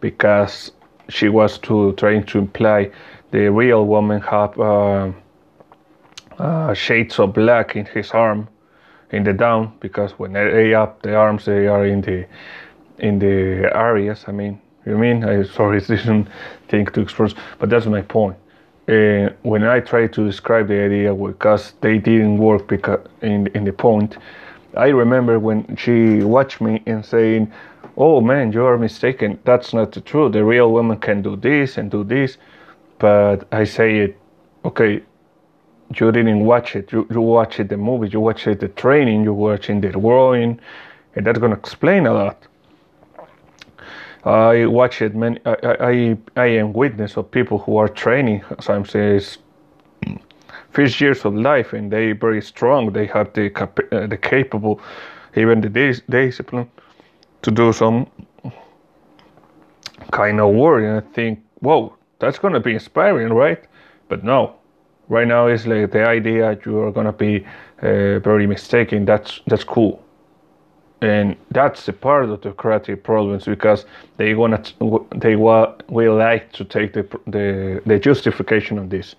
because 0.00 0.72
she 1.08 1.30
was 1.30 1.56
to 1.58 1.94
trying 1.94 2.24
to 2.24 2.38
imply 2.38 2.90
the 3.30 3.50
real 3.50 3.86
woman 3.86 4.20
have. 4.20 4.60
Uh, 4.60 5.12
uh, 6.38 6.74
shades 6.74 7.18
of 7.18 7.32
black 7.32 7.76
in 7.76 7.86
his 7.86 8.10
arm 8.10 8.48
in 9.10 9.24
the 9.24 9.32
down 9.32 9.72
because 9.80 10.12
when 10.18 10.32
they 10.32 10.74
up 10.74 11.02
the 11.02 11.14
arms 11.14 11.44
they 11.44 11.66
are 11.66 11.86
in 11.86 12.00
the 12.00 12.26
in 12.98 13.18
the 13.18 13.70
areas 13.74 14.24
i 14.28 14.32
mean 14.32 14.60
you 14.84 14.96
mean? 14.96 15.24
I 15.24 15.42
sorry 15.42 15.80
didn't 15.88 16.28
think 16.68 16.92
to 16.92 17.00
express 17.00 17.34
but 17.58 17.70
that's 17.70 17.86
my 17.86 18.02
point. 18.02 18.36
Uh, 18.88 19.30
when 19.42 19.64
i 19.64 19.80
try 19.80 20.06
to 20.06 20.24
describe 20.24 20.68
the 20.68 20.80
idea 20.80 21.12
because 21.12 21.72
they 21.80 21.98
didn't 21.98 22.38
work 22.38 22.68
because 22.68 23.00
in 23.22 23.48
in 23.48 23.64
the 23.64 23.72
point 23.72 24.16
i 24.76 24.88
remember 24.88 25.40
when 25.40 25.76
she 25.76 26.22
watched 26.22 26.60
me 26.60 26.80
and 26.86 27.04
saying 27.04 27.50
oh 27.96 28.20
man 28.20 28.52
you 28.52 28.64
are 28.64 28.78
mistaken. 28.78 29.38
That's 29.44 29.72
not 29.72 29.90
the 29.92 30.02
truth. 30.02 30.32
The 30.32 30.44
real 30.44 30.70
woman 30.70 30.98
can 30.98 31.22
do 31.22 31.34
this 31.34 31.78
and 31.78 31.90
do 31.90 32.04
this. 32.04 32.38
But 32.98 33.48
i 33.52 33.64
say 33.64 33.98
it 33.98 34.18
okay 34.64 35.02
you 35.94 36.10
didn't 36.12 36.44
watch 36.44 36.76
it. 36.76 36.92
You, 36.92 37.06
you 37.10 37.20
watched 37.20 37.68
the 37.68 37.76
movie, 37.76 38.08
you 38.08 38.20
watched 38.20 38.44
the 38.46 38.68
training, 38.68 39.24
you 39.24 39.32
watching 39.32 39.80
the 39.80 39.90
growing, 39.90 40.60
and 41.14 41.26
that's 41.26 41.38
gonna 41.38 41.54
explain 41.54 42.06
a 42.06 42.12
lot. 42.12 42.46
I 44.24 44.66
watch 44.66 45.02
it 45.02 45.14
many. 45.14 45.38
I, 45.46 45.56
I 45.62 46.16
I 46.36 46.46
am 46.46 46.72
witness 46.72 47.16
of 47.16 47.30
people 47.30 47.58
who 47.58 47.76
are 47.76 47.88
training 47.88 48.42
sometimes 48.60 49.38
first 50.70 51.00
years 51.00 51.24
of 51.24 51.34
life, 51.34 51.72
and 51.72 51.90
they 51.90 52.12
very 52.12 52.42
strong. 52.42 52.92
They 52.92 53.06
have 53.06 53.32
the 53.32 53.50
cap- 53.50 53.92
uh, 53.92 54.06
the 54.06 54.16
capable, 54.16 54.80
even 55.36 55.60
the 55.60 55.68
dis- 55.68 56.02
discipline, 56.10 56.68
to 57.42 57.50
do 57.50 57.72
some 57.72 58.06
kind 60.10 60.40
of 60.40 60.54
work. 60.54 60.82
And 60.84 60.96
I 60.98 61.12
think, 61.14 61.40
whoa, 61.60 61.94
that's 62.18 62.38
gonna 62.38 62.60
be 62.60 62.74
inspiring, 62.74 63.32
right? 63.32 63.62
But 64.08 64.24
no, 64.24 64.56
right 65.08 65.26
now 65.26 65.48
is 65.48 65.66
like 65.66 65.90
the 65.92 66.06
idea 66.06 66.58
you 66.64 66.80
are 66.80 66.92
gonna 66.92 67.12
be 67.12 67.44
uh, 67.82 68.18
very 68.20 68.46
mistaken. 68.46 69.04
That's 69.04 69.40
that's 69.46 69.64
cool, 69.64 70.02
and 71.00 71.36
that's 71.50 71.88
a 71.88 71.92
part 71.92 72.24
of 72.24 72.40
the 72.40 72.52
creative 72.52 73.02
problems 73.02 73.44
because 73.44 73.86
they 74.16 74.34
wanna 74.34 74.62
they 75.16 75.36
will 75.36 76.16
like 76.16 76.52
to 76.52 76.64
take 76.64 76.92
the 76.92 77.02
the, 77.26 77.80
the 77.86 77.98
justification 77.98 78.78
of 78.78 78.90
this. 78.90 79.16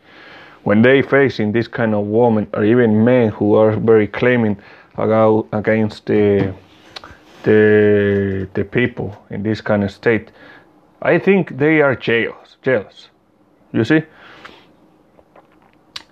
when 0.67 0.81
they 0.81 1.01
facing 1.01 1.53
this 1.53 1.67
kind 1.67 1.95
of 1.95 2.05
woman 2.07 2.45
or 2.53 2.65
even 2.65 3.05
men 3.05 3.29
who 3.29 3.55
are 3.55 3.71
very 3.77 4.07
claiming 4.07 4.57
about, 4.97 5.47
against 5.53 6.05
the 6.05 6.53
the 7.43 8.47
the 8.53 8.63
people 8.65 9.15
in 9.29 9.43
this 9.43 9.61
kind 9.61 9.83
of 9.83 9.91
state, 9.91 10.31
I 11.01 11.19
think 11.19 11.57
they 11.57 11.81
are 11.81 11.95
jealous. 11.95 12.57
Jealous, 12.61 13.09
you 13.71 13.85
see. 13.85 14.01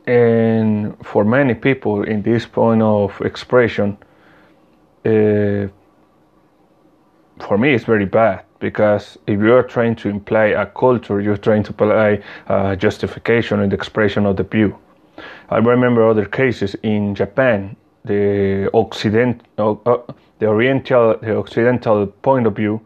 And 0.07 0.95
for 1.03 1.25
many 1.25 1.55
people 1.55 2.03
in 2.03 2.21
this 2.21 2.45
point 2.45 2.81
of 2.81 3.19
expression, 3.21 3.97
uh, 5.05 5.67
for 7.39 7.57
me, 7.57 7.73
it's 7.73 7.85
very 7.85 8.05
bad 8.05 8.43
because 8.59 9.17
if 9.27 9.39
you 9.39 9.53
are 9.53 9.63
trying 9.63 9.95
to 9.95 10.09
imply 10.09 10.45
a 10.45 10.65
culture, 10.65 11.19
you're 11.21 11.37
trying 11.37 11.63
to 11.63 11.71
imply 11.71 12.21
a 12.47 12.75
justification 12.75 13.59
and 13.59 13.73
expression 13.73 14.25
of 14.25 14.37
the 14.37 14.43
view. 14.43 14.77
I 15.49 15.57
remember 15.57 16.07
other 16.07 16.25
cases 16.25 16.75
in 16.83 17.15
Japan. 17.15 17.75
The 18.05 18.69
Occident, 18.73 19.41
uh, 19.57 19.71
uh, 19.71 19.97
the 20.37 20.47
Oriental, 20.47 21.17
the 21.17 21.37
Occidental 21.37 22.05
point 22.07 22.45
of 22.45 22.55
view 22.55 22.79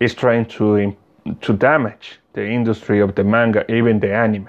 is 0.00 0.14
trying 0.14 0.46
to 0.46 0.96
to 1.42 1.52
damage 1.52 2.18
the 2.32 2.46
industry 2.48 3.00
of 3.00 3.14
the 3.14 3.24
manga, 3.24 3.70
even 3.70 4.00
the 4.00 4.14
anime. 4.14 4.48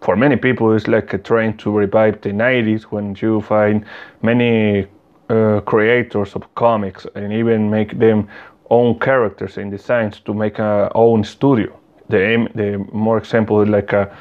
For 0.00 0.16
many 0.16 0.36
people, 0.36 0.74
it's 0.74 0.86
like 0.86 1.24
trying 1.24 1.56
to 1.58 1.70
revive 1.70 2.20
the 2.20 2.30
90s 2.30 2.82
when 2.84 3.16
you 3.20 3.40
find 3.40 3.84
many 4.22 4.86
uh, 5.28 5.60
creators 5.60 6.34
of 6.34 6.54
comics 6.54 7.06
and 7.14 7.32
even 7.32 7.70
make 7.70 7.98
them 7.98 8.28
own 8.70 8.98
characters 8.98 9.58
and 9.58 9.70
designs 9.70 10.20
to 10.20 10.34
make 10.34 10.58
a 10.58 10.90
own 10.94 11.24
studio. 11.24 11.78
The 12.08 12.48
the 12.54 12.78
more 12.92 13.18
example 13.18 13.66
like 13.66 13.92
a, 13.92 14.16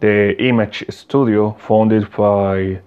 the 0.00 0.36
Image 0.42 0.84
Studio 0.88 1.56
founded 1.58 2.10
by 2.12 2.80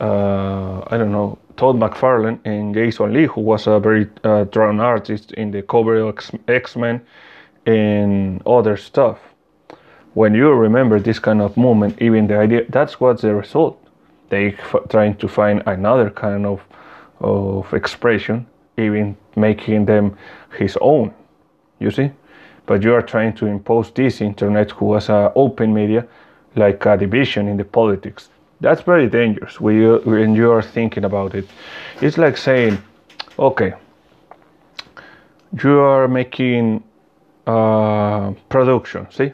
uh, 0.00 0.82
I 0.86 0.98
don't 0.98 1.12
know 1.12 1.38
Todd 1.56 1.76
McFarlane 1.76 2.40
and 2.44 2.74
Jason 2.74 3.12
Lee, 3.12 3.26
who 3.26 3.40
was 3.40 3.66
a 3.66 3.78
very 3.78 4.08
uh, 4.24 4.44
drawn 4.44 4.80
artist 4.80 5.32
in 5.32 5.50
the 5.50 5.62
cover 5.62 5.96
of 5.96 6.18
X 6.48 6.76
Men 6.76 7.00
and 7.66 8.42
other 8.46 8.76
stuff. 8.76 9.33
When 10.14 10.34
you 10.34 10.52
remember 10.52 11.00
this 11.00 11.18
kind 11.18 11.42
of 11.42 11.56
movement, 11.56 12.00
even 12.00 12.26
the 12.26 12.38
idea 12.38 12.64
that's 12.68 13.00
what's 13.00 13.22
the 13.22 13.34
result. 13.34 13.80
They 14.30 14.52
f- 14.52 14.88
trying 14.88 15.16
to 15.16 15.28
find 15.28 15.62
another 15.66 16.10
kind 16.10 16.46
of 16.46 16.60
of 17.20 17.72
expression, 17.74 18.46
even 18.76 19.16
making 19.36 19.86
them 19.86 20.16
his 20.58 20.78
own. 20.80 21.12
You 21.78 21.90
see, 21.90 22.10
but 22.66 22.82
you 22.82 22.94
are 22.94 23.02
trying 23.02 23.34
to 23.34 23.46
impose 23.46 23.90
this 23.90 24.20
internet, 24.20 24.70
who 24.70 24.86
was 24.86 25.08
an 25.08 25.30
open 25.34 25.74
media, 25.74 26.06
like 26.56 26.86
a 26.86 26.96
division 26.96 27.48
in 27.48 27.56
the 27.56 27.64
politics. 27.64 28.28
That's 28.60 28.82
very 28.82 29.08
dangerous 29.08 29.60
when 29.60 29.76
you, 29.76 30.00
when 30.04 30.34
you 30.34 30.50
are 30.52 30.62
thinking 30.62 31.04
about 31.04 31.34
it. 31.34 31.46
It's 32.00 32.16
like 32.16 32.36
saying, 32.36 32.78
okay, 33.38 33.74
you 35.62 35.80
are 35.80 36.08
making 36.08 36.82
uh, 37.46 38.32
production, 38.48 39.06
see, 39.10 39.32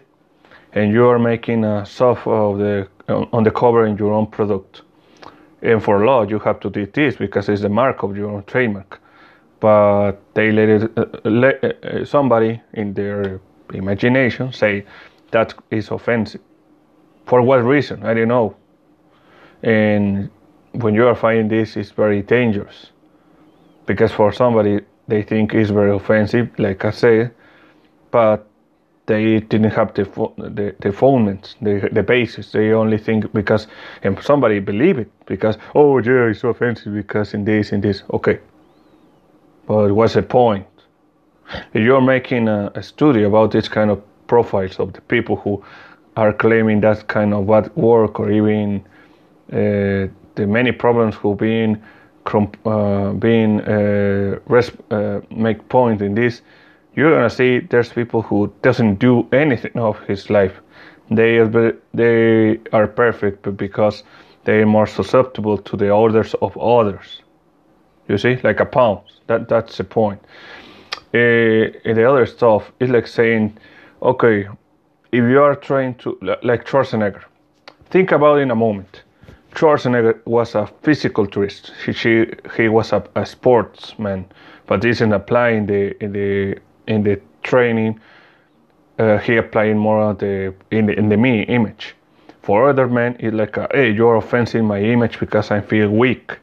and 0.72 0.92
you 0.92 1.06
are 1.08 1.18
making 1.18 1.64
a 1.64 1.84
soft 1.84 2.26
of 2.26 2.58
the 2.58 2.88
on 3.08 3.42
the 3.42 3.50
cover 3.50 3.86
in 3.86 3.96
your 3.96 4.12
own 4.12 4.26
product. 4.26 4.82
And 5.62 5.82
for 5.82 6.04
law 6.04 6.22
you 6.22 6.38
have 6.38 6.60
to 6.60 6.70
do 6.70 6.86
this 6.86 7.16
because 7.16 7.48
it's 7.48 7.62
the 7.62 7.68
mark 7.68 8.02
of 8.02 8.16
your 8.16 8.30
own 8.30 8.44
trademark. 8.44 9.00
But 9.58 10.12
they 10.34 10.52
let 10.52 10.68
it 10.68 10.98
uh, 10.98 11.06
let 11.24 11.62
uh, 11.62 11.72
uh, 11.82 12.04
somebody 12.04 12.60
in 12.72 12.94
their 12.94 13.40
imagination 13.74 14.52
say 14.52 14.86
that 15.32 15.54
is 15.70 15.90
offensive. 15.90 16.40
For 17.26 17.42
what 17.42 17.62
reason? 17.64 18.04
I 18.04 18.14
don't 18.14 18.28
know. 18.28 18.56
And 19.62 20.30
when 20.72 20.94
you 20.94 21.06
are 21.06 21.14
finding 21.14 21.48
this 21.48 21.76
it's 21.76 21.90
very 21.90 22.22
dangerous. 22.22 22.92
Because 23.86 24.12
for 24.12 24.32
somebody 24.32 24.80
they 25.09 25.22
think 25.22 25.52
it's 25.52 25.70
very 25.70 25.94
offensive 25.94 26.48
like 26.59 26.85
i 26.85 26.90
said. 26.90 27.35
But 28.12 28.49
they 29.11 29.40
didn't 29.40 29.73
have 29.73 29.92
the 29.94 30.05
the, 30.38 30.75
the 30.79 30.90
fundaments, 30.90 31.57
the, 31.61 31.88
the 31.92 32.03
basis. 32.03 32.53
They 32.53 32.73
only 32.73 32.99
think 32.99 33.33
because 33.33 33.66
and 34.05 34.23
somebody 34.23 34.61
believe 34.61 34.99
it 34.99 35.11
because 35.27 35.59
oh 35.75 35.99
yeah, 35.99 36.31
it's 36.31 36.40
so 36.40 36.49
offensive 36.51 36.94
because 36.94 37.35
in 37.35 37.44
this 37.44 37.73
in 37.73 37.81
this. 37.81 38.05
Okay, 38.12 38.38
but 39.66 39.92
what's 39.92 40.14
the 40.14 40.23
point? 40.23 40.66
If 41.75 41.83
you're 41.83 42.01
making 42.01 42.49
a, 42.49 42.70
a 42.75 42.83
study 42.83 43.25
about 43.25 43.51
this 43.51 43.68
kind 43.68 43.90
of 43.90 44.01
profiles 44.29 44.79
of 44.79 44.92
the 44.92 45.01
people 45.01 45.35
who 45.37 45.64
are 46.16 46.33
claiming 46.33 46.81
that 46.83 47.09
kind 47.09 47.35
of 47.35 47.46
bad 47.49 47.75
work 47.77 48.20
or 48.20 48.31
even 48.31 48.85
uh, 49.53 50.07
the 50.37 50.46
many 50.46 50.73
problems 50.73 51.16
who 51.16 51.35
being 51.35 51.83
uh, 52.64 53.12
being 53.18 53.61
uh, 53.62 54.38
uh, 54.90 55.20
make 55.31 55.68
point 55.68 56.01
in 56.01 56.14
this 56.14 56.42
you're 56.94 57.14
gonna 57.14 57.31
see 57.31 57.61
there's 57.61 57.92
people 57.92 58.22
who 58.22 58.53
doesn't 58.62 58.96
do 58.96 59.26
anything 59.33 59.76
of 59.76 59.98
his 60.00 60.31
life. 60.31 60.61
They 61.11 61.38
are, 61.38 61.76
they 61.94 62.61
are 62.72 62.87
perfect 62.87 63.57
because 63.57 64.03
they 64.44 64.62
are 64.62 64.66
more 64.66 64.87
susceptible 64.87 65.59
to 65.59 65.76
the 65.76 65.90
orders 65.90 66.35
of 66.35 66.57
others. 66.59 67.22
You 68.09 68.18
see, 68.18 68.37
like 68.42 68.61
a 68.61 68.64
pound. 68.64 69.00
That 69.26 69.48
that's 69.48 69.76
the 69.76 69.85
point. 69.85 70.20
Uh, 71.12 71.70
the 71.85 72.07
other 72.09 72.26
stuff 72.26 72.72
is 72.81 72.90
like 72.90 73.07
saying, 73.07 73.57
okay, 74.03 74.48
if 75.12 75.24
you 75.24 75.42
are 75.42 75.57
trying 75.57 75.94
to 75.96 76.18
like 76.42 76.64
Schwarzenegger, 76.66 77.22
think 77.90 78.12
about 78.12 78.38
it 78.38 78.42
in 78.42 78.50
a 78.50 78.57
moment. 78.57 79.03
Schwarzenegger 79.55 80.24
was 80.26 80.55
a 80.55 80.68
physical 80.83 81.26
tourist. 81.26 81.72
He, 81.85 81.92
she, 81.92 82.26
he 82.57 82.68
was 82.68 82.92
a, 82.92 83.03
a 83.16 83.26
sportsman, 83.26 84.24
but 84.66 84.85
isn't 84.85 85.12
applying 85.12 85.66
the 85.66 85.94
the 86.00 86.59
in 86.90 87.03
the 87.05 87.20
training, 87.42 88.00
uh, 88.98 89.18
he 89.18 89.37
applying 89.37 89.79
more 89.79 90.14
the 90.14 90.55
in 90.70 90.87
the 90.87 90.98
in 90.98 91.09
the 91.09 91.16
me 91.16 91.42
image. 91.42 91.94
For 92.42 92.68
other 92.70 92.88
men, 92.88 93.16
it's 93.18 93.35
like, 93.35 93.57
a, 93.57 93.68
hey, 93.72 93.90
you're 93.90 94.16
offending 94.16 94.64
my 94.66 94.81
image 94.81 95.20
because 95.20 95.50
I 95.50 95.61
feel 95.61 95.90
weak, 95.90 96.38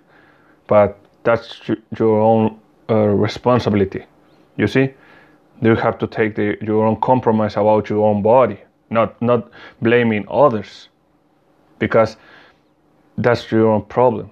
but 0.67 0.97
that's 1.23 1.61
your 1.99 2.21
own 2.21 2.59
uh, 2.89 2.95
responsibility. 2.95 4.05
You 4.57 4.67
see, 4.67 4.93
you 5.61 5.75
have 5.75 5.97
to 5.97 6.07
take 6.07 6.35
the, 6.35 6.57
your 6.61 6.85
own 6.85 7.01
compromise 7.01 7.57
about 7.57 7.89
your 7.89 8.07
own 8.07 8.21
body, 8.21 8.59
not 8.89 9.21
not 9.21 9.49
blaming 9.81 10.25
others, 10.29 10.89
because 11.79 12.17
that's 13.17 13.51
your 13.51 13.67
own 13.67 13.83
problem. 13.85 14.29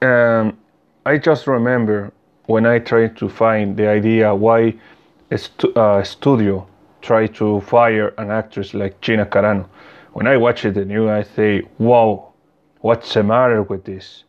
Um, 0.00 0.56
I 1.06 1.18
just 1.18 1.46
remember 1.46 2.12
when 2.46 2.66
I 2.66 2.78
try 2.78 3.08
to 3.08 3.28
find 3.28 3.76
the 3.76 3.88
idea 3.88 4.34
why 4.34 4.74
a 5.30 5.38
stu- 5.38 5.72
uh, 5.74 6.02
studio 6.02 6.66
try 7.00 7.26
to 7.26 7.60
fire 7.60 8.08
an 8.18 8.30
actress 8.30 8.74
like 8.74 9.00
Gina 9.00 9.26
Carano, 9.26 9.66
when 10.12 10.26
I 10.26 10.36
watch 10.36 10.64
it 10.64 10.74
the 10.74 10.84
news, 10.84 11.10
I 11.10 11.22
say, 11.22 11.62
"Wow, 11.78 12.32
what's 12.80 13.12
the 13.14 13.22
matter 13.22 13.62
with 13.62 13.84
this?" 13.84 14.24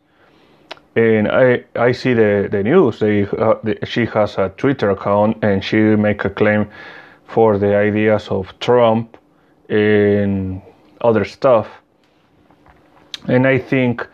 And 0.96 1.28
I 1.28 1.64
I 1.74 1.92
see 1.92 2.14
the 2.14 2.48
the 2.50 2.62
news. 2.62 2.98
They, 2.98 3.24
uh, 3.24 3.54
the, 3.62 3.78
she 3.86 4.06
has 4.06 4.38
a 4.38 4.48
Twitter 4.56 4.90
account 4.90 5.44
and 5.44 5.62
she 5.62 5.76
make 5.76 6.24
a 6.24 6.30
claim 6.30 6.68
for 7.26 7.58
the 7.58 7.76
ideas 7.76 8.28
of 8.28 8.58
Trump 8.60 9.16
and 9.68 10.62
other 11.00 11.24
stuff. 11.24 11.68
And 13.28 13.46
I 13.46 13.58
think 13.58 14.06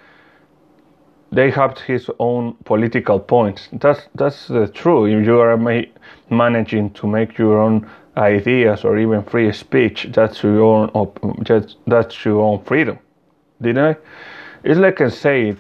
they 1.33 1.51
have 1.51 1.79
his 1.79 2.11
own 2.19 2.55
political 2.65 3.19
points. 3.19 3.69
That's 3.73 4.09
that's 4.15 4.51
uh, 4.51 4.69
true. 4.75 5.07
If 5.07 5.27
you 5.27 5.41
are 5.41 5.57
ma- 5.57 5.91
managing 6.31 6.91
to 6.95 7.07
make 7.07 7.39
your 7.39 7.59
own 7.61 7.89
ideas 8.17 8.85
or 8.85 8.99
even 8.99 9.23
free 9.23 9.53
speech, 9.53 10.09
that's 10.13 10.43
your 10.43 10.61
own 10.63 10.91
op- 10.95 11.21
just, 11.43 11.77
that's 11.87 12.25
your 12.25 12.41
own 12.43 12.63
freedom. 12.65 12.99
Didn't 13.63 13.85
I? 13.85 13.97
It's 14.65 14.79
like 14.79 15.01
I 15.01 15.09
say, 15.09 15.57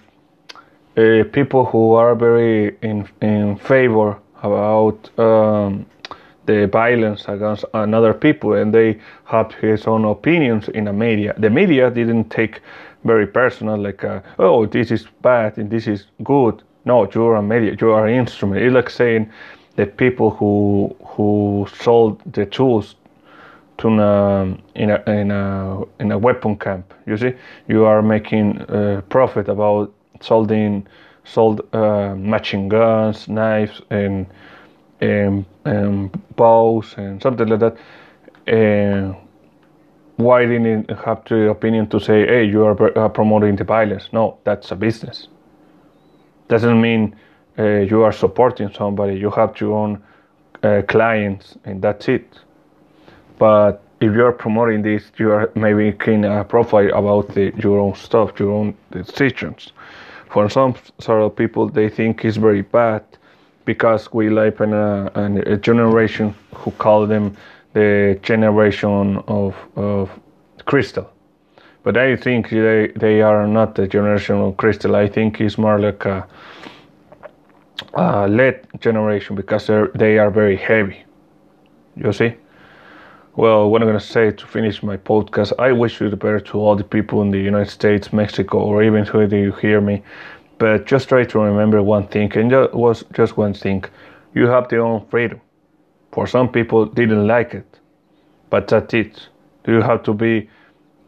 uh, 0.96 1.24
people 1.32 1.64
who 1.64 1.94
are 1.94 2.14
very 2.14 2.76
in 2.82 3.08
in 3.22 3.56
favor 3.56 4.18
about 4.42 5.10
um, 5.18 5.86
the 6.46 6.66
violence 6.66 7.24
against 7.28 7.64
another 7.74 8.14
people, 8.14 8.54
and 8.54 8.74
they 8.74 8.98
have 9.24 9.52
his 9.54 9.86
own 9.86 10.04
opinions 10.04 10.68
in 10.68 10.84
the 10.84 10.92
media. 10.92 11.34
The 11.38 11.50
media 11.50 11.90
didn't 11.90 12.30
take 12.30 12.60
very 13.04 13.26
personal, 13.26 13.78
like, 13.78 14.04
uh, 14.04 14.20
oh, 14.38 14.66
this 14.66 14.90
is 14.90 15.06
bad 15.22 15.58
and 15.58 15.70
this 15.70 15.86
is 15.86 16.06
good. 16.22 16.62
No, 16.84 17.08
you're 17.14 17.36
a 17.36 17.42
media, 17.42 17.76
you 17.80 17.92
are 17.92 18.06
an 18.06 18.14
instrument. 18.14 18.62
It's 18.62 18.74
like 18.74 18.90
saying 18.90 19.30
that 19.76 19.96
people 19.96 20.30
who 20.30 20.94
who 21.04 21.66
sold 21.72 22.20
the 22.32 22.46
tools 22.46 22.96
to 23.78 23.88
a, 23.88 24.44
in 24.74 24.90
a 24.90 25.02
in 25.06 25.30
a 25.30 25.82
in 26.00 26.12
a 26.12 26.18
weapon 26.18 26.56
camp. 26.56 26.92
You 27.06 27.16
see, 27.16 27.34
you 27.68 27.84
are 27.84 28.02
making 28.02 28.60
uh, 28.62 29.02
profit 29.08 29.48
about 29.48 29.92
selling 30.20 30.86
sold 31.24 31.60
uh, 31.72 32.14
guns, 32.68 33.28
knives, 33.28 33.80
and, 33.90 34.26
and 35.02 35.44
and 35.64 36.10
bows 36.36 36.94
and 36.96 37.20
something 37.20 37.48
like 37.48 37.60
that. 37.60 37.76
Uh, 38.46 39.14
why 40.16 40.44
didn't 40.46 40.88
you 40.88 40.96
have 41.04 41.24
the 41.24 41.50
opinion 41.50 41.88
to 41.88 41.98
say, 41.98 42.26
hey, 42.26 42.44
you 42.44 42.64
are 42.64 42.98
uh, 42.98 43.08
promoting 43.08 43.56
the 43.56 43.64
violence? 43.64 44.08
No, 44.12 44.38
that's 44.44 44.70
a 44.70 44.76
business. 44.76 45.28
Doesn't 46.48 46.80
mean 46.80 47.16
uh, 47.58 47.80
you 47.90 48.02
are 48.02 48.12
supporting 48.12 48.72
somebody. 48.72 49.18
You 49.18 49.30
have 49.30 49.60
your 49.60 49.74
own 49.74 50.02
uh, 50.62 50.82
clients, 50.86 51.56
and 51.64 51.82
that's 51.82 52.08
it. 52.08 52.38
But 53.38 53.82
if 54.00 54.12
you 54.12 54.24
are 54.24 54.32
promoting 54.32 54.82
this, 54.82 55.10
you 55.16 55.32
are 55.32 55.50
maybe 55.54 55.90
making 55.90 56.24
a 56.24 56.44
profile 56.44 56.90
about 56.94 57.34
the, 57.34 57.52
your 57.56 57.80
own 57.80 57.94
stuff, 57.94 58.38
your 58.38 58.52
own 58.52 58.74
decisions. 58.90 59.72
For 60.30 60.48
some 60.48 60.74
sort 60.98 61.22
of 61.22 61.34
people, 61.34 61.68
they 61.68 61.88
think 61.88 62.24
it's 62.24 62.36
very 62.36 62.62
bad 62.62 63.02
because 63.64 64.12
we 64.12 64.30
live 64.30 64.60
in 64.60 64.72
a, 64.72 65.10
a 65.46 65.56
generation 65.56 66.34
who 66.54 66.70
call 66.72 67.06
them 67.06 67.36
the 67.74 68.18
generation 68.22 69.18
of, 69.28 69.54
of 69.76 70.10
crystal. 70.64 71.10
But 71.82 71.96
I 71.96 72.16
think 72.16 72.50
they, 72.50 72.92
they 72.96 73.22
are 73.22 73.46
not 73.46 73.74
the 73.74 73.86
generation 73.86 74.36
of 74.36 74.56
crystal. 74.56 74.94
I 74.94 75.08
think 75.08 75.40
it's 75.40 75.58
more 75.58 75.80
like 75.80 76.04
a, 76.04 76.26
a 77.94 78.28
lead 78.28 78.66
generation 78.80 79.34
because 79.34 79.66
they 79.94 80.18
are 80.18 80.30
very 80.30 80.56
heavy. 80.56 81.04
You 81.96 82.12
see? 82.12 82.34
Well, 83.34 83.70
what 83.70 83.80
I'm 83.80 83.88
going 83.88 83.98
to 83.98 84.04
say 84.04 84.30
to 84.30 84.46
finish 84.46 84.82
my 84.82 84.98
podcast, 84.98 85.52
I 85.58 85.72
wish 85.72 86.00
you 86.00 86.10
the 86.10 86.16
best 86.16 86.44
to 86.46 86.58
all 86.58 86.76
the 86.76 86.84
people 86.84 87.22
in 87.22 87.30
the 87.30 87.38
United 87.38 87.70
States, 87.70 88.12
Mexico, 88.12 88.58
or 88.58 88.82
even 88.82 89.06
who 89.06 89.26
do 89.26 89.36
you 89.36 89.52
hear 89.52 89.80
me. 89.80 90.02
But 90.62 90.86
just 90.86 91.08
try 91.08 91.24
to 91.24 91.40
remember 91.40 91.82
one 91.82 92.06
thing, 92.06 92.30
and 92.38 92.48
that 92.52 92.72
was 92.72 93.02
just 93.12 93.36
one 93.36 93.52
thing. 93.52 93.84
You 94.32 94.46
have 94.46 94.70
your 94.70 94.86
own 94.86 95.04
freedom. 95.10 95.40
For 96.12 96.28
some 96.28 96.48
people, 96.48 96.86
didn't 96.86 97.26
like 97.26 97.52
it, 97.52 97.80
but 98.48 98.68
that's 98.68 98.94
it. 98.94 99.28
You 99.66 99.80
have 99.82 100.04
to 100.04 100.14
be 100.14 100.48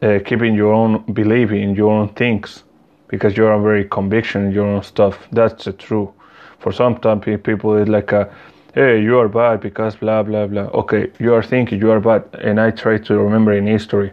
uh, 0.02 0.18
keeping 0.24 0.56
your 0.56 0.72
own 0.72 1.04
belief 1.12 1.52
in 1.52 1.76
your 1.76 1.92
own 1.92 2.08
things 2.14 2.64
because 3.06 3.36
you 3.36 3.46
are 3.46 3.62
very 3.62 3.84
conviction 3.84 4.46
in 4.46 4.50
your 4.50 4.66
own 4.66 4.82
stuff. 4.82 5.28
That's 5.30 5.66
the 5.66 5.72
truth. 5.72 6.08
For 6.58 6.72
some 6.72 6.96
time, 6.96 7.20
people, 7.20 7.76
it's 7.76 7.88
like 7.88 8.10
a 8.10 8.34
hey, 8.74 9.00
you 9.00 9.20
are 9.20 9.28
bad 9.28 9.60
because 9.60 9.94
blah 9.94 10.24
blah 10.24 10.48
blah. 10.48 10.68
Okay, 10.82 11.12
you 11.20 11.32
are 11.32 11.44
thinking 11.44 11.78
you 11.78 11.92
are 11.92 12.00
bad, 12.00 12.24
and 12.42 12.58
I 12.58 12.72
try 12.72 12.98
to 12.98 13.18
remember 13.18 13.52
in 13.52 13.68
history. 13.68 14.10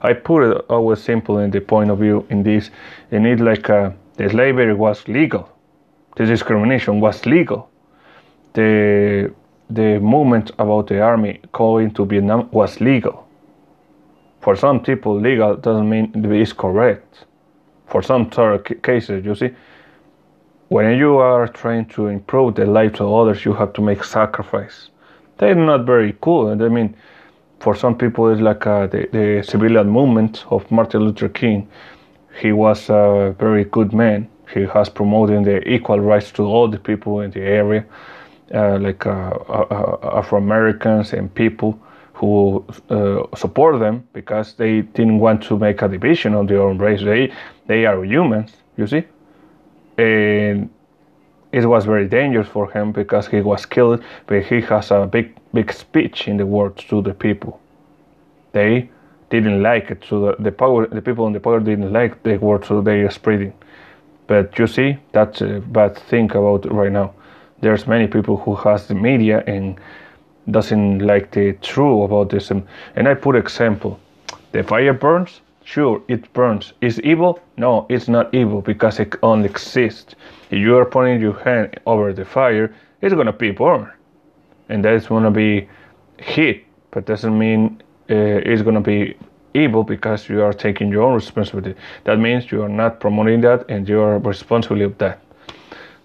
I 0.00 0.14
put 0.14 0.50
it 0.50 0.64
always 0.70 1.02
simple 1.02 1.40
in 1.40 1.50
the 1.50 1.60
point 1.60 1.90
of 1.90 1.98
view 1.98 2.26
in 2.30 2.42
this, 2.42 2.70
and 3.10 3.26
it 3.26 3.40
like 3.40 3.68
uh, 3.68 3.90
the 4.18 4.28
slavery 4.28 4.74
was 4.74 5.08
legal, 5.08 5.48
the 6.16 6.26
discrimination 6.26 7.00
was 7.00 7.24
legal, 7.24 7.70
the 8.52 9.32
the 9.70 9.98
movement 10.00 10.50
about 10.58 10.86
the 10.86 11.00
army 11.00 11.40
going 11.52 11.90
to 11.92 12.04
Vietnam 12.04 12.48
was 12.52 12.80
legal. 12.80 13.26
For 14.40 14.56
some 14.56 14.80
people, 14.80 15.20
legal 15.20 15.56
doesn't 15.56 15.88
mean 15.88 16.12
it's 16.14 16.52
correct. 16.52 17.26
For 17.86 18.02
some 18.02 18.30
cases, 18.82 19.24
you 19.24 19.34
see, 19.34 19.50
when 20.68 20.96
you 20.98 21.16
are 21.16 21.48
trying 21.48 21.86
to 21.86 22.08
improve 22.08 22.54
the 22.54 22.66
lives 22.66 23.00
of 23.00 23.12
others, 23.12 23.44
you 23.44 23.52
have 23.54 23.72
to 23.74 23.82
make 23.82 24.04
sacrifice. 24.04 24.90
They're 25.38 25.54
not 25.54 25.86
very 25.86 26.16
cool. 26.20 26.48
I 26.48 26.68
mean, 26.68 26.94
for 27.60 27.74
some 27.74 27.96
people, 27.96 28.28
it's 28.30 28.40
like 28.40 28.66
uh, 28.66 28.86
the, 28.86 29.08
the 29.12 29.42
civilian 29.46 29.88
movement 29.88 30.44
of 30.50 30.70
Martin 30.70 31.00
Luther 31.02 31.28
King. 31.28 31.68
He 32.40 32.52
was 32.52 32.88
a 32.88 33.34
very 33.38 33.64
good 33.64 33.92
man. 33.92 34.28
He 34.54 34.64
has 34.66 34.88
promoted 34.88 35.44
the 35.44 35.68
equal 35.68 36.00
rights 36.00 36.32
to 36.32 36.42
all 36.44 36.68
the 36.68 36.78
people 36.78 37.20
in 37.20 37.30
the 37.30 37.40
area 37.40 37.84
uh, 38.54 38.78
like 38.78 39.04
uh, 39.04 39.10
uh, 39.10 39.98
Afro 40.14 40.38
Americans 40.38 41.12
and 41.12 41.34
people 41.34 41.78
who 42.14 42.64
support 43.36 43.78
them 43.78 44.08
because 44.12 44.54
they 44.54 44.80
didn't 44.80 45.18
want 45.20 45.42
to 45.42 45.58
make 45.58 45.82
a 45.82 45.88
division 45.88 46.34
on 46.34 46.46
their 46.46 46.62
own 46.62 46.78
race. 46.78 47.02
They 47.02 47.32
they 47.66 47.86
are 47.86 48.04
humans, 48.04 48.52
you 48.76 48.86
see, 48.86 49.04
and 49.98 50.70
it 51.52 51.66
was 51.66 51.84
very 51.84 52.08
dangerous 52.08 52.48
for 52.48 52.70
him 52.70 52.90
because 52.92 53.28
he 53.28 53.40
was 53.40 53.66
killed. 53.66 54.02
But 54.26 54.44
he 54.44 54.60
has 54.62 54.90
a 54.90 55.06
big 55.06 55.36
big 55.52 55.72
speech 55.72 56.26
in 56.26 56.38
the 56.38 56.46
world 56.46 56.78
to 56.88 57.02
the 57.02 57.14
people. 57.14 57.60
They 58.52 58.88
didn't 59.30 59.62
like 59.62 59.90
it. 59.90 60.04
So 60.08 60.20
the, 60.20 60.42
the 60.42 60.52
power, 60.52 60.86
the 60.86 61.02
people 61.02 61.26
in 61.26 61.32
the 61.32 61.40
power 61.40 61.60
didn't 61.60 61.92
like 61.92 62.22
the 62.22 62.36
words, 62.38 62.68
so 62.68 62.80
they 62.80 63.00
are 63.00 63.10
spreading. 63.10 63.52
But 64.26 64.58
you 64.58 64.66
see, 64.66 64.98
that's 65.12 65.40
a 65.40 65.60
bad 65.60 65.96
thing 65.96 66.30
about 66.30 66.70
right 66.72 66.92
now. 66.92 67.14
There's 67.60 67.86
many 67.86 68.06
people 68.06 68.36
who 68.36 68.54
has 68.56 68.86
the 68.86 68.94
media 68.94 69.42
and 69.46 69.78
doesn't 70.50 71.00
like 71.00 71.32
the 71.32 71.52
truth 71.54 72.04
about 72.04 72.30
this. 72.30 72.50
And 72.50 72.66
i 72.96 73.14
put 73.14 73.36
example 73.36 73.98
the 74.52 74.62
fire 74.62 74.94
burns? 74.94 75.40
Sure 75.64 76.02
it 76.08 76.32
burns. 76.32 76.72
Is 76.80 77.00
evil? 77.00 77.40
No 77.56 77.86
it's 77.90 78.08
not 78.08 78.32
evil 78.32 78.62
because 78.62 79.00
it 79.00 79.14
only 79.22 79.48
exists. 79.48 80.14
If 80.50 80.58
you 80.58 80.76
are 80.76 80.86
putting 80.86 81.20
your 81.20 81.38
hand 81.40 81.78
over 81.86 82.12
the 82.12 82.24
fire 82.24 82.74
it's 83.02 83.14
gonna 83.14 83.32
be 83.32 83.50
burned. 83.50 83.88
And 84.68 84.84
that's 84.84 85.06
gonna 85.06 85.30
be 85.30 85.68
heat 86.18 86.64
but 86.90 87.06
doesn't 87.06 87.38
mean 87.38 87.82
uh, 88.10 88.50
it's 88.50 88.62
gonna 88.62 88.80
be 88.80 89.16
evil 89.54 89.82
because 89.84 90.28
you 90.28 90.42
are 90.42 90.52
taking 90.52 90.88
your 90.90 91.02
own 91.02 91.14
responsibility 91.14 91.74
that 92.04 92.18
means 92.18 92.50
you 92.52 92.62
are 92.62 92.68
not 92.68 93.00
promoting 93.00 93.40
that 93.40 93.68
and 93.70 93.88
you 93.88 94.00
are 94.00 94.18
responsible 94.18 94.82
of 94.82 94.96
that 94.98 95.18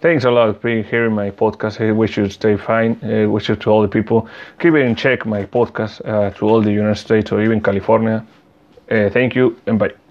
Thanks 0.02 0.26
a 0.26 0.32
lot 0.32 0.54
for 0.56 0.68
being 0.68 0.84
here 0.84 1.06
in 1.06 1.14
my 1.14 1.32
podcast. 1.32 1.80
I 1.80 1.92
wish 1.92 2.18
you 2.18 2.28
stay 2.30 2.58
fine. 2.58 3.00
I 3.04 3.26
wish 3.26 3.48
you 3.48 3.56
to 3.56 3.70
all 3.70 3.82
the 3.82 3.88
people. 3.88 4.28
Keep 4.60 4.76
in 4.76 4.96
check 4.96 5.26
my 5.26 5.46
podcast 5.46 6.02
uh, 6.06 6.30
to 6.32 6.46
all 6.46 6.62
the 6.62 6.72
United 6.74 6.98
States 7.00 7.32
or 7.32 7.42
even 7.42 7.62
California. 7.62 8.26
Uh, 8.92 9.10
thank 9.10 9.36
you 9.36 9.56
and 9.66 9.80
bye. 9.80 10.03